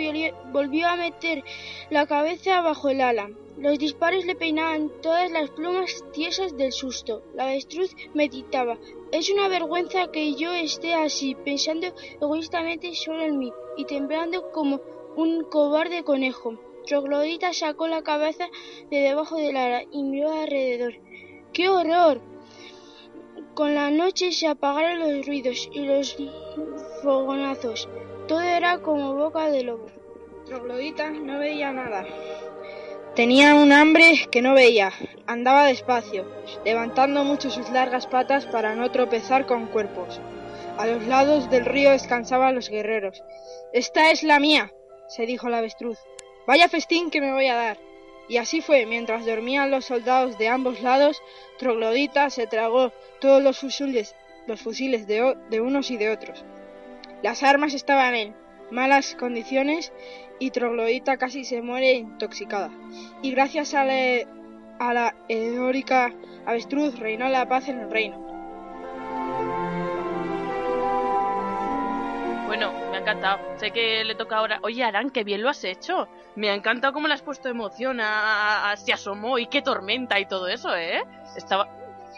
[0.51, 1.43] volvió a meter
[1.89, 3.31] la cabeza bajo el ala.
[3.57, 7.23] Los disparos le peinaban todas las plumas tiesas del susto.
[7.35, 8.77] La avestruz meditaba.
[9.11, 11.87] Es una vergüenza que yo esté así, pensando
[12.19, 14.81] egoístamente solo en mí y temblando como
[15.15, 16.57] un cobarde conejo.
[16.87, 18.49] Troglodita sacó la cabeza
[18.89, 20.95] de debajo del ala y miró alrededor.
[21.53, 22.21] ¡Qué horror!
[23.53, 26.17] Con la noche se apagaron los ruidos y los
[27.03, 27.87] fogonazos.
[28.27, 29.85] Todo era como boca de lobo.
[30.45, 32.03] Troglodita no veía nada.
[33.15, 34.91] Tenía un hambre que no veía.
[35.27, 36.25] Andaba despacio,
[36.65, 40.19] levantando mucho sus largas patas para no tropezar con cuerpos.
[40.79, 43.23] A los lados del río descansaban los guerreros.
[43.71, 44.71] Esta es la mía,
[45.07, 45.99] se dijo la avestruz.
[46.47, 47.77] Vaya festín que me voy a dar.
[48.27, 51.21] Y así fue, mientras dormían los soldados de ambos lados,
[51.59, 52.91] Troglodita se tragó
[53.21, 54.15] todos los fusiles,
[54.47, 56.43] los fusiles de, de unos y de otros.
[57.21, 58.42] Las armas estaban en
[58.73, 59.93] malas condiciones
[60.39, 62.69] y Troglodita casi se muere intoxicada.
[63.21, 63.93] Y gracias a la,
[64.79, 66.11] a la heroica
[66.45, 68.17] avestruz reinó la paz en el reino.
[72.47, 73.39] Bueno, me ha encantado.
[73.57, 74.59] Sé que le toca ahora.
[74.63, 76.07] Oye, Aran, qué bien lo has hecho.
[76.35, 80.19] Me ha encantado cómo le has puesto emoción a, a- se asomó y qué tormenta
[80.19, 81.03] y todo eso, ¿eh?
[81.35, 81.67] Estaba.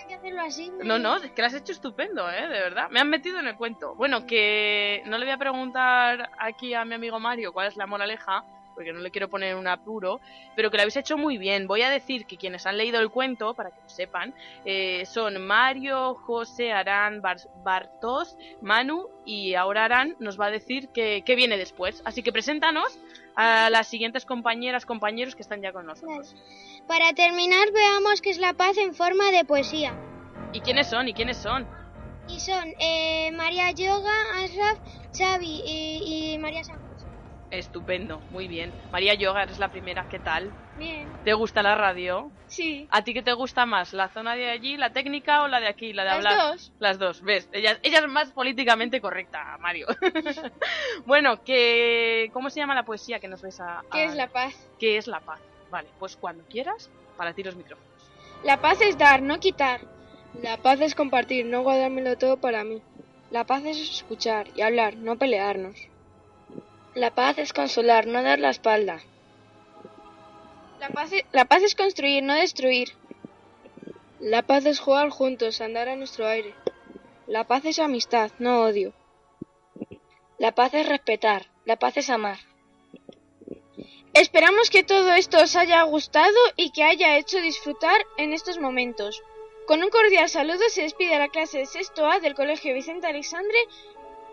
[0.05, 0.71] Hay que hacerlo así.
[0.83, 2.41] No, no, es que lo has hecho estupendo, ¿eh?
[2.47, 2.89] De verdad.
[2.91, 3.95] Me han metido en el cuento.
[3.95, 7.87] Bueno, que no le voy a preguntar aquí a mi amigo Mario cuál es la
[7.87, 8.43] moraleja,
[8.75, 10.19] porque no le quiero poner un apuro,
[10.55, 11.65] pero que lo habéis hecho muy bien.
[11.65, 15.41] Voy a decir que quienes han leído el cuento, para que lo sepan, eh, son
[15.41, 21.35] Mario, José, Arán, Bar- Bartos, Manu y ahora Arán nos va a decir qué qué
[21.35, 22.01] viene después.
[22.05, 22.99] Así que preséntanos
[23.37, 26.35] a las siguientes compañeras, compañeros que están ya con nosotros.
[26.87, 29.93] Para terminar, veamos qué es la paz en forma de poesía.
[30.53, 31.07] ¿Y quiénes son?
[31.07, 31.67] ¿Y quiénes son?
[32.27, 34.13] Y son eh, María Yoga,
[34.43, 34.79] Ashraf,
[35.17, 36.73] Xavi y, y María José.
[37.51, 38.73] Estupendo, muy bien.
[38.91, 40.51] María Yoga, eres la primera, ¿qué tal?
[40.77, 41.07] Bien.
[41.23, 42.31] ¿Te gusta la radio?
[42.47, 42.87] Sí.
[42.91, 43.93] ¿A ti qué te gusta más?
[43.93, 46.37] ¿La zona de allí, la técnica o la de aquí, la de Las hablar?
[46.51, 46.73] dos.
[46.79, 47.47] Las dos, ¿ves?
[47.53, 49.87] Ella, ella es más políticamente correcta, Mario.
[51.05, 54.27] bueno, que ¿cómo se llama la poesía que nos ves a, ¿Qué a- es la
[54.27, 54.53] paz?
[54.79, 55.39] ¿Qué es la paz?
[55.69, 57.91] Vale, pues cuando quieras, para ti los micrófonos.
[58.43, 59.81] La paz es dar, no quitar.
[60.41, 62.81] La paz es compartir, no guardármelo todo para mí.
[63.31, 65.75] La paz es escuchar y hablar, no pelearnos.
[66.93, 68.99] La paz es consolar, no dar la espalda.
[70.79, 72.89] La paz es, la paz es construir, no destruir.
[74.19, 76.53] La paz es jugar juntos, andar a nuestro aire.
[77.27, 78.93] La paz es amistad, no odio.
[80.37, 82.37] La paz es respetar, la paz es amar.
[84.15, 89.21] Esperamos que todo esto os haya gustado y que haya hecho disfrutar en estos momentos.
[89.67, 93.57] Con un cordial saludo se despide la clase de sexto A del Colegio Vicente Alexandre.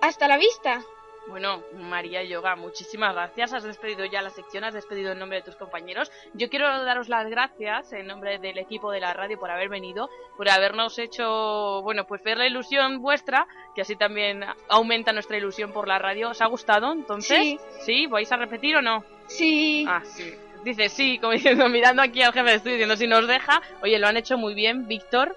[0.01, 0.85] Hasta la vista.
[1.27, 3.55] Bueno, María Yoga, muchísimas gracias.
[3.55, 6.13] Has despedido ya la sección, has despedido en nombre de tus compañeros.
[6.35, 10.09] Yo quiero daros las gracias en nombre del equipo de la radio por haber venido,
[10.37, 15.73] por habernos hecho, bueno, pues ver la ilusión vuestra, que así también aumenta nuestra ilusión
[15.73, 16.31] por la radio.
[16.31, 17.39] ¿Os ha gustado entonces?
[17.39, 17.61] Sí.
[17.81, 18.07] ¿Sí?
[18.07, 19.05] ¿Vais a repetir o no?
[19.37, 19.85] Sí.
[19.89, 20.35] Ah, sí.
[20.65, 23.61] Dice sí, como diciendo, mirando aquí al jefe de estudio, diciendo si nos deja.
[23.83, 25.37] Oye, lo han hecho muy bien, Víctor,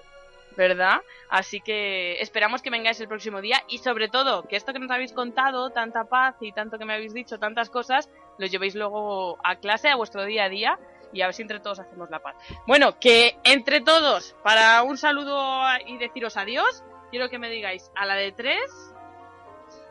[0.56, 1.00] ¿verdad?
[1.28, 4.90] Así que esperamos que vengáis el próximo día y sobre todo que esto que nos
[4.90, 8.08] habéis contado, tanta paz y tanto que me habéis dicho, tantas cosas,
[8.38, 10.78] lo llevéis luego a clase, a vuestro día a día
[11.12, 12.36] y a ver si entre todos hacemos la paz.
[12.66, 18.06] Bueno, que entre todos, para un saludo y deciros adiós, quiero que me digáis a
[18.06, 18.94] la de tres,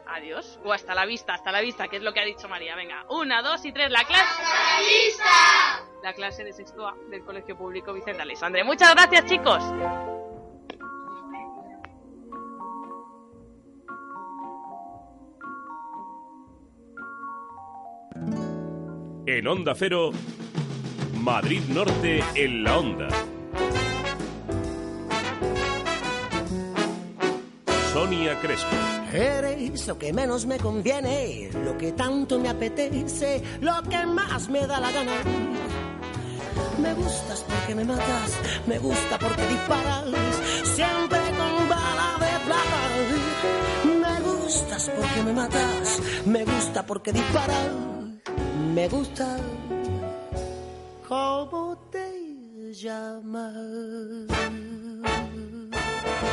[0.07, 2.75] adiós, o hasta la vista, hasta la vista, que es lo que ha dicho María.
[2.75, 4.23] Venga, una, dos y tres, la clase.
[4.23, 5.23] ¡Hasta la vista!
[6.03, 8.63] La clase de sexto A del Colegio Público Vicente Alexandre.
[8.63, 9.63] Muchas gracias, chicos.
[19.27, 20.11] En Onda Cero,
[21.15, 23.07] Madrid Norte en la Onda.
[27.95, 28.75] Sonia Crespo.
[29.13, 34.67] Eres lo que menos me conviene, lo que tanto me apetece, lo que más me
[34.67, 35.13] da la gana.
[36.77, 40.03] Me gustas porque me matas, me gusta porque disparas,
[40.75, 42.81] siempre con bala de plata.
[44.01, 47.71] Me gustas porque me matas, me gusta porque disparas,
[48.73, 49.37] me gusta
[51.07, 53.55] cómo te llamas.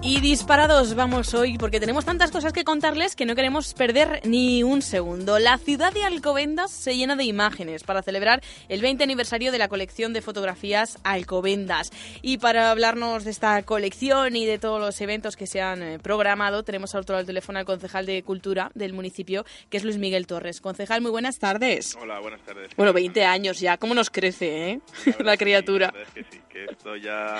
[0.00, 4.62] Y disparados vamos hoy porque tenemos tantas cosas que contarles que no queremos perder ni
[4.62, 5.38] un segundo.
[5.40, 9.68] La ciudad de Alcobendas se llena de imágenes para celebrar el 20 aniversario de la
[9.68, 11.90] colección de fotografías Alcobendas.
[12.22, 15.98] Y para hablarnos de esta colección y de todos los eventos que se han eh,
[15.98, 19.84] programado, tenemos al otro lado del teléfono al concejal de Cultura del municipio, que es
[19.84, 20.60] Luis Miguel Torres.
[20.60, 21.96] Concejal, muy buenas tardes.
[22.00, 22.70] Hola, buenas tardes.
[22.76, 24.80] Bueno, 20 años ya, ¿cómo nos crece, eh?
[25.18, 25.86] La criatura.
[25.86, 27.36] La verdad es que sí, que esto ya,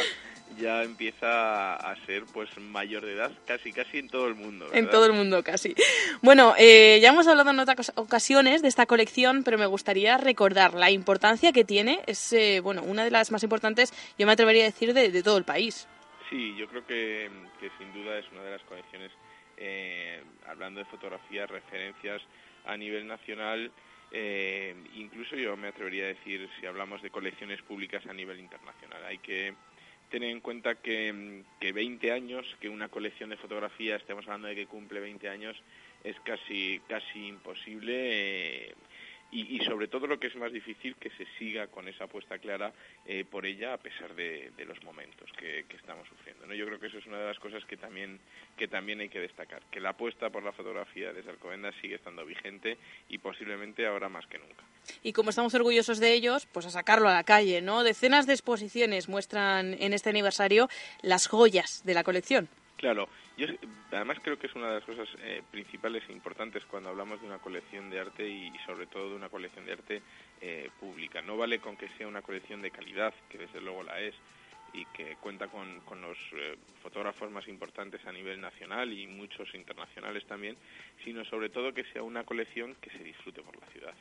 [0.59, 4.68] ya empieza a ser pues mayor de edad casi casi en todo el mundo.
[4.72, 5.74] En todo el mundo casi.
[6.22, 10.74] Bueno, eh, ya hemos hablado en otras ocasiones de esta colección, pero me gustaría recordar
[10.74, 12.01] la importancia que tiene.
[12.06, 15.22] Es eh, bueno, una de las más importantes, yo me atrevería a decir, de, de
[15.22, 15.86] todo el país.
[16.28, 17.30] Sí, yo creo que,
[17.60, 19.10] que sin duda es una de las colecciones,
[19.56, 22.20] eh, hablando de fotografía, referencias
[22.66, 23.70] a nivel nacional.
[24.10, 29.05] eh, incluso yo me atrevería a decir si hablamos de colecciones públicas a nivel internacional.
[29.05, 29.55] Hay que
[30.10, 34.48] tener en cuenta que, mm, que 20 años, que una colección de fotografía, estemos hablando
[34.48, 35.56] de que cumple 20 años,
[36.05, 37.93] es casi, casi imposible.
[37.94, 38.74] eh,
[39.30, 42.72] y, sobre todo lo que es más difícil, que se siga con esa apuesta clara
[43.06, 46.46] eh, por ella a pesar de, los momentos que, que estamos sufriendo.
[46.46, 46.55] ¿no?
[46.55, 48.18] Yo creo que eso es una de las cosas que también,
[48.56, 52.24] que también hay que destacar, que la apuesta por la fotografía desde Alcobendas sigue estando
[52.24, 52.78] vigente
[53.09, 54.64] y posiblemente ahora más que nunca.
[55.02, 57.82] Y como estamos orgullosos de ellos, pues a sacarlo a la calle, ¿no?
[57.82, 60.68] Decenas de exposiciones muestran en este aniversario
[61.02, 62.48] las joyas de la colección.
[62.78, 63.48] Claro, yo
[63.90, 67.26] además creo que es una de las cosas eh, principales e importantes cuando hablamos de
[67.26, 70.02] una colección de arte y sobre todo de una colección de arte
[70.40, 71.20] eh, pública.
[71.20, 74.14] No vale con que sea una colección de calidad, que desde luego la es,
[74.72, 79.52] y que cuenta con, con los eh, fotógrafos más importantes a nivel nacional y muchos
[79.55, 80.56] internacionales también,
[81.05, 83.94] sino sobre todo que sea una colección que se disfrute por la ciudad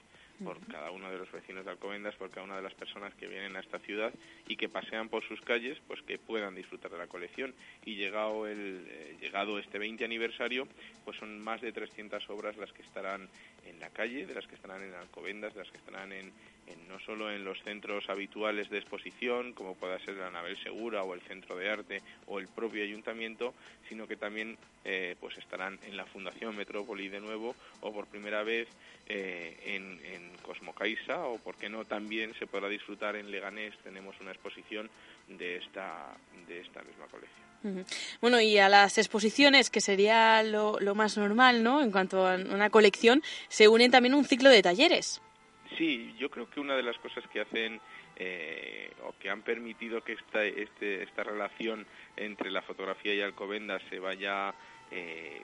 [0.44, 3.28] por cada uno de los vecinos de Alcobendas, por cada una de las personas que
[3.28, 4.14] vienen a esta ciudad
[4.48, 7.54] y que pasean por sus calles, pues que puedan disfrutar de la colección.
[7.86, 10.68] Y llegado el eh, llegado este 20 aniversario,
[11.06, 13.30] pues son más de 300 obras las que estarán
[13.70, 16.32] en la calle, de las que estarán en Alcobendas, de las que estarán en,
[16.88, 21.14] no solo en los centros habituales de exposición, como pueda ser la Navel Segura o
[21.14, 23.54] el Centro de Arte o el propio ayuntamiento,
[23.88, 28.44] sino que también eh, pues estarán en la Fundación Metrópoli de nuevo o por primera
[28.44, 28.68] vez
[29.08, 29.98] eh, en,
[30.42, 33.78] Cosmocaixa o, por qué no, también se podrá disfrutar en Leganés.
[33.84, 34.90] Tenemos una exposición
[35.28, 36.16] de esta,
[36.48, 37.47] de esta misma colección.
[38.22, 41.82] Bueno, y a las exposiciones, que sería lo, lo más normal, ¿no?
[41.82, 45.22] En cuanto a una colección, se unen también un ciclo de talleres.
[45.78, 47.82] Sí, yo creo que una de las cosas que hacen
[48.16, 51.86] eh, o que han permitido que esta, este, esta relación
[52.16, 54.54] entre la fotografía y Alcobendas se vaya
[54.92, 55.42] eh,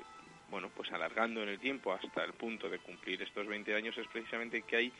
[0.49, 4.07] bueno, pues alargando en el tiempo hasta el punto de cumplir estos 20 años es
[4.07, 4.93] precisamente que hay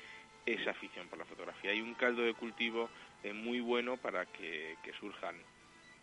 [0.46, 1.72] esa afición por la fotografía.
[1.72, 2.90] Hay un caldo de cultivo
[3.24, 5.36] eh, muy bueno para que surjan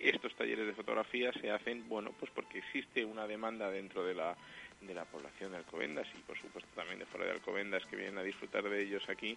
[0.01, 4.37] estos talleres de fotografía se hacen, bueno, pues porque existe una demanda dentro de la,
[4.81, 8.19] de la población de Alcobendas y por supuesto también de fuera de Alcobendas que vienen
[8.19, 9.37] a disfrutar de ellos aquí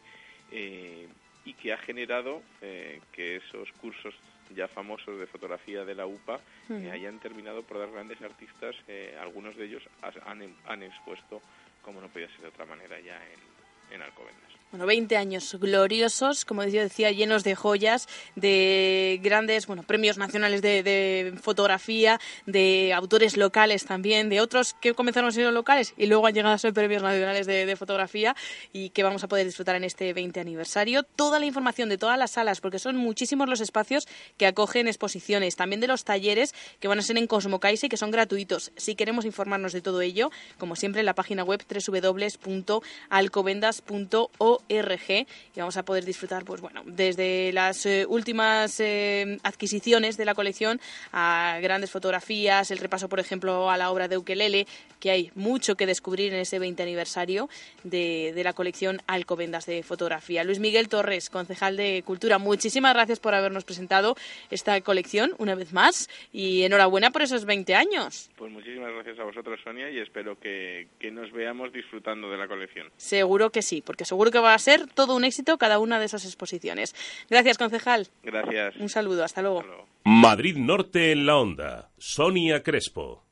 [0.52, 1.07] eh,
[1.45, 4.14] y que ha generado eh, que esos cursos
[4.56, 6.40] ya famosos de fotografía de la UPA
[6.85, 8.76] eh, hayan terminado por dar grandes artistas,
[9.19, 11.41] algunos de ellos has- han, han expuesto,
[11.81, 14.52] como no podía ser de otra manera, ya en, en Alcobendas.
[14.73, 20.63] Bueno, 20 años gloriosos, como yo decía, llenos de joyas, de grandes bueno, premios nacionales
[20.63, 26.33] de, fotografía, de autores locales también, de otros que comenzaron siendo locales y luego han
[26.33, 28.35] llegado a ser premios nacionales de, de fotografía
[28.71, 31.03] y que vamos a poder disfrutar en este 20 aniversario.
[31.03, 35.55] Toda la información de todas las salas, porque son muchísimos los espacios que acogen exposiciones,
[35.55, 38.71] también de los talleres que van a ser en Cosmocaise y que son gratuitos.
[38.75, 45.77] Si queremos informarnos de todo ello, como siempre, en la página web www.alcobendas.org y vamos
[45.77, 50.80] a poder disfrutar, pues bueno, desde las eh, últimas eh, adquisiciones de la colección
[51.11, 54.68] a grandes fotografías, el repaso, por ejemplo, a la obra de Ukelele,
[54.99, 57.49] que hay mucho que descubrir en ese 20 aniversario
[57.84, 60.44] de, de la colección Alcobendas de fotografía.
[60.44, 64.15] Luis Miguel Torres, concejal de Cultura, muchísimas gracias por habernos presentado
[64.49, 68.31] esta colección una vez más y enhorabuena por esos 20 años.
[68.38, 72.48] Pues muchísimas gracias a vosotros, Sonia, y espero que, que nos veamos disfrutando de la
[72.48, 72.90] colección.
[72.98, 76.05] Seguro que sí, porque seguro que va a ser todo un éxito cada una de
[76.05, 76.95] esas exposiciones.
[77.30, 78.07] Gracias, concejal.
[78.23, 78.75] Gracias.
[78.77, 79.63] Un saludo, hasta luego.
[80.03, 81.89] Madrid Norte en la onda.
[81.97, 83.23] Sonia Crespo.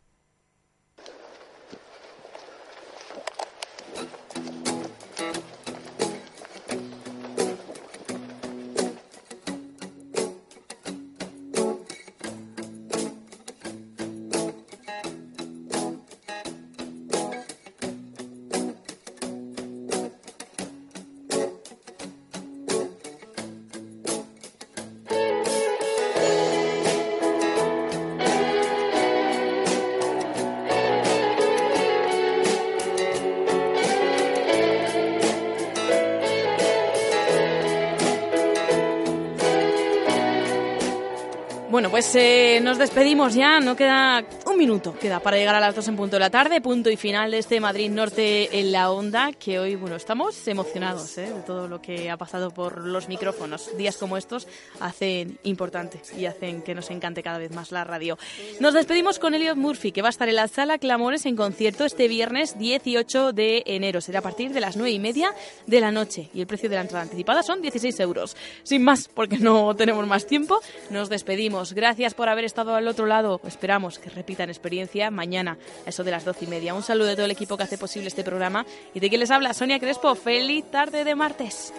[42.01, 44.23] Pues eh, nos despedimos ya, no queda
[44.61, 47.31] minuto, queda para llegar a las dos en punto de la tarde, punto y final
[47.31, 51.33] de este Madrid Norte en la onda, que hoy, bueno, estamos emocionados ¿eh?
[51.33, 53.75] de todo lo que ha pasado por los micrófonos.
[53.75, 54.47] Días como estos
[54.79, 58.19] hacen importante y hacen que nos encante cada vez más la radio.
[58.59, 61.83] Nos despedimos con Elliot Murphy, que va a estar en la sala Clamores en concierto
[61.83, 63.99] este viernes 18 de enero.
[63.99, 65.33] Será a partir de las nueve y media
[65.65, 68.37] de la noche y el precio de la entrada anticipada son 16 euros.
[68.61, 70.59] Sin más, porque no tenemos más tiempo,
[70.91, 71.73] nos despedimos.
[71.73, 73.41] Gracias por haber estado al otro lado.
[73.43, 76.73] Esperamos que repitan experiencia mañana, a eso de las doce y media.
[76.73, 78.65] Un saludo de todo el equipo que hace posible este programa.
[78.93, 80.15] Y de quien les habla, Sonia Crespo.
[80.15, 81.73] Feliz tarde de martes.